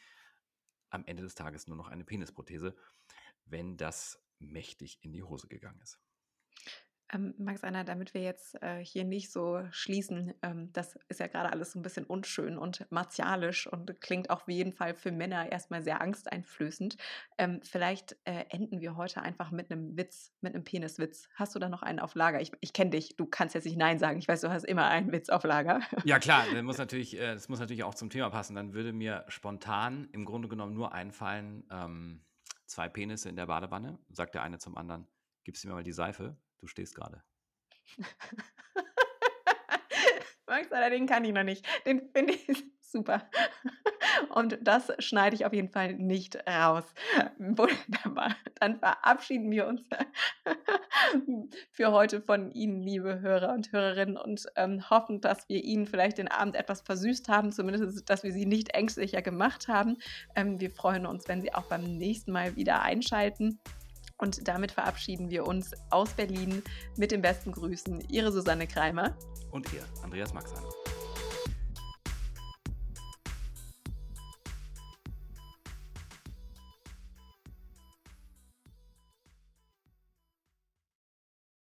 am 0.90 1.06
Ende 1.06 1.22
des 1.22 1.34
Tages 1.34 1.66
nur 1.66 1.76
noch 1.76 1.88
eine 1.88 2.04
Penisprothese, 2.04 2.76
wenn 3.46 3.78
das 3.78 4.22
mächtig 4.38 4.98
in 5.02 5.12
die 5.12 5.22
Hose 5.22 5.48
gegangen 5.48 5.80
ist. 5.80 5.98
Ähm, 7.12 7.34
Max 7.36 7.62
Anna, 7.62 7.84
damit 7.84 8.14
wir 8.14 8.22
jetzt 8.22 8.60
äh, 8.62 8.82
hier 8.82 9.04
nicht 9.04 9.30
so 9.30 9.62
schließen, 9.70 10.32
ähm, 10.42 10.72
das 10.72 10.98
ist 11.08 11.20
ja 11.20 11.26
gerade 11.26 11.52
alles 11.52 11.72
so 11.72 11.78
ein 11.78 11.82
bisschen 11.82 12.04
unschön 12.04 12.56
und 12.56 12.86
martialisch 12.90 13.66
und 13.66 14.00
klingt 14.00 14.30
auch 14.30 14.42
auf 14.42 14.48
jeden 14.48 14.72
Fall 14.72 14.94
für 14.94 15.12
Männer 15.12 15.52
erstmal 15.52 15.82
sehr 15.82 16.00
angsteinflößend. 16.00 16.96
Ähm, 17.36 17.60
vielleicht 17.62 18.16
äh, 18.24 18.46
enden 18.48 18.80
wir 18.80 18.96
heute 18.96 19.20
einfach 19.20 19.50
mit 19.50 19.70
einem 19.70 19.96
Witz, 19.96 20.32
mit 20.40 20.54
einem 20.54 20.64
Peniswitz. 20.64 21.28
Hast 21.34 21.54
du 21.54 21.58
da 21.58 21.68
noch 21.68 21.82
einen 21.82 22.00
auf 22.00 22.14
Lager? 22.14 22.40
Ich, 22.40 22.50
ich 22.60 22.72
kenne 22.72 22.90
dich, 22.90 23.16
du 23.16 23.26
kannst 23.26 23.54
jetzt 23.54 23.66
nicht 23.66 23.76
Nein 23.76 23.98
sagen. 23.98 24.18
Ich 24.18 24.26
weiß, 24.26 24.40
du 24.40 24.50
hast 24.50 24.64
immer 24.64 24.86
einen 24.86 25.12
Witz 25.12 25.28
auf 25.28 25.44
Lager. 25.44 25.80
Ja, 26.04 26.18
klar, 26.18 26.46
das 26.52 26.62
muss 26.62 26.78
natürlich, 26.78 27.18
äh, 27.18 27.34
das 27.34 27.48
muss 27.48 27.60
natürlich 27.60 27.84
auch 27.84 27.94
zum 27.94 28.08
Thema 28.08 28.30
passen. 28.30 28.56
Dann 28.56 28.72
würde 28.72 28.94
mir 28.94 29.24
spontan 29.28 30.08
im 30.12 30.24
Grunde 30.24 30.48
genommen 30.48 30.72
nur 30.72 30.92
einfallen, 30.94 31.64
ähm, 31.70 32.24
zwei 32.64 32.88
Penisse 32.88 33.28
in 33.28 33.36
der 33.36 33.46
Badewanne, 33.46 33.98
sagt 34.08 34.34
der 34.34 34.42
eine 34.42 34.58
zum 34.58 34.78
anderen, 34.78 35.06
gibst 35.44 35.62
du 35.62 35.68
mir 35.68 35.74
mal 35.74 35.82
die 35.82 35.92
Seife? 35.92 36.36
Du 36.62 36.68
stehst 36.68 36.94
gerade. 36.94 37.20
Max, 40.46 40.68
den 40.68 41.06
kann 41.06 41.24
ich 41.24 41.32
noch 41.32 41.42
nicht. 41.42 41.66
Den 41.84 42.08
finde 42.14 42.34
ich 42.34 42.64
super. 42.80 43.28
Und 44.28 44.58
das 44.62 44.92
schneide 45.00 45.34
ich 45.34 45.44
auf 45.44 45.52
jeden 45.52 45.70
Fall 45.70 45.94
nicht 45.94 46.36
raus. 46.46 46.84
Wunderbar. 47.38 48.36
Dann 48.60 48.78
verabschieden 48.78 49.50
wir 49.50 49.66
uns 49.66 49.82
für 51.72 51.90
heute 51.90 52.20
von 52.20 52.52
Ihnen, 52.52 52.80
liebe 52.80 53.20
Hörer 53.20 53.54
und 53.54 53.72
Hörerinnen, 53.72 54.16
und 54.16 54.46
ähm, 54.54 54.88
hoffen, 54.88 55.20
dass 55.20 55.48
wir 55.48 55.64
Ihnen 55.64 55.86
vielleicht 55.86 56.18
den 56.18 56.28
Abend 56.28 56.54
etwas 56.54 56.82
versüßt 56.82 57.28
haben, 57.28 57.50
zumindest, 57.50 58.08
dass 58.08 58.22
wir 58.22 58.32
Sie 58.32 58.46
nicht 58.46 58.74
ängstlicher 58.74 59.22
gemacht 59.22 59.66
haben. 59.66 59.96
Ähm, 60.36 60.60
wir 60.60 60.70
freuen 60.70 61.06
uns, 61.06 61.26
wenn 61.26 61.42
Sie 61.42 61.52
auch 61.52 61.64
beim 61.64 61.82
nächsten 61.96 62.30
Mal 62.30 62.54
wieder 62.54 62.82
einschalten. 62.82 63.58
Und 64.22 64.46
damit 64.46 64.70
verabschieden 64.70 65.30
wir 65.30 65.48
uns 65.48 65.72
aus 65.90 66.10
Berlin 66.10 66.62
mit 66.96 67.10
den 67.10 67.22
besten 67.22 67.50
Grüßen. 67.50 68.02
Ihre 68.08 68.30
Susanne 68.30 68.68
Kreimer. 68.68 69.16
Und 69.50 69.72
ihr, 69.72 69.82
Andreas 70.04 70.32
Maxan. 70.32 70.62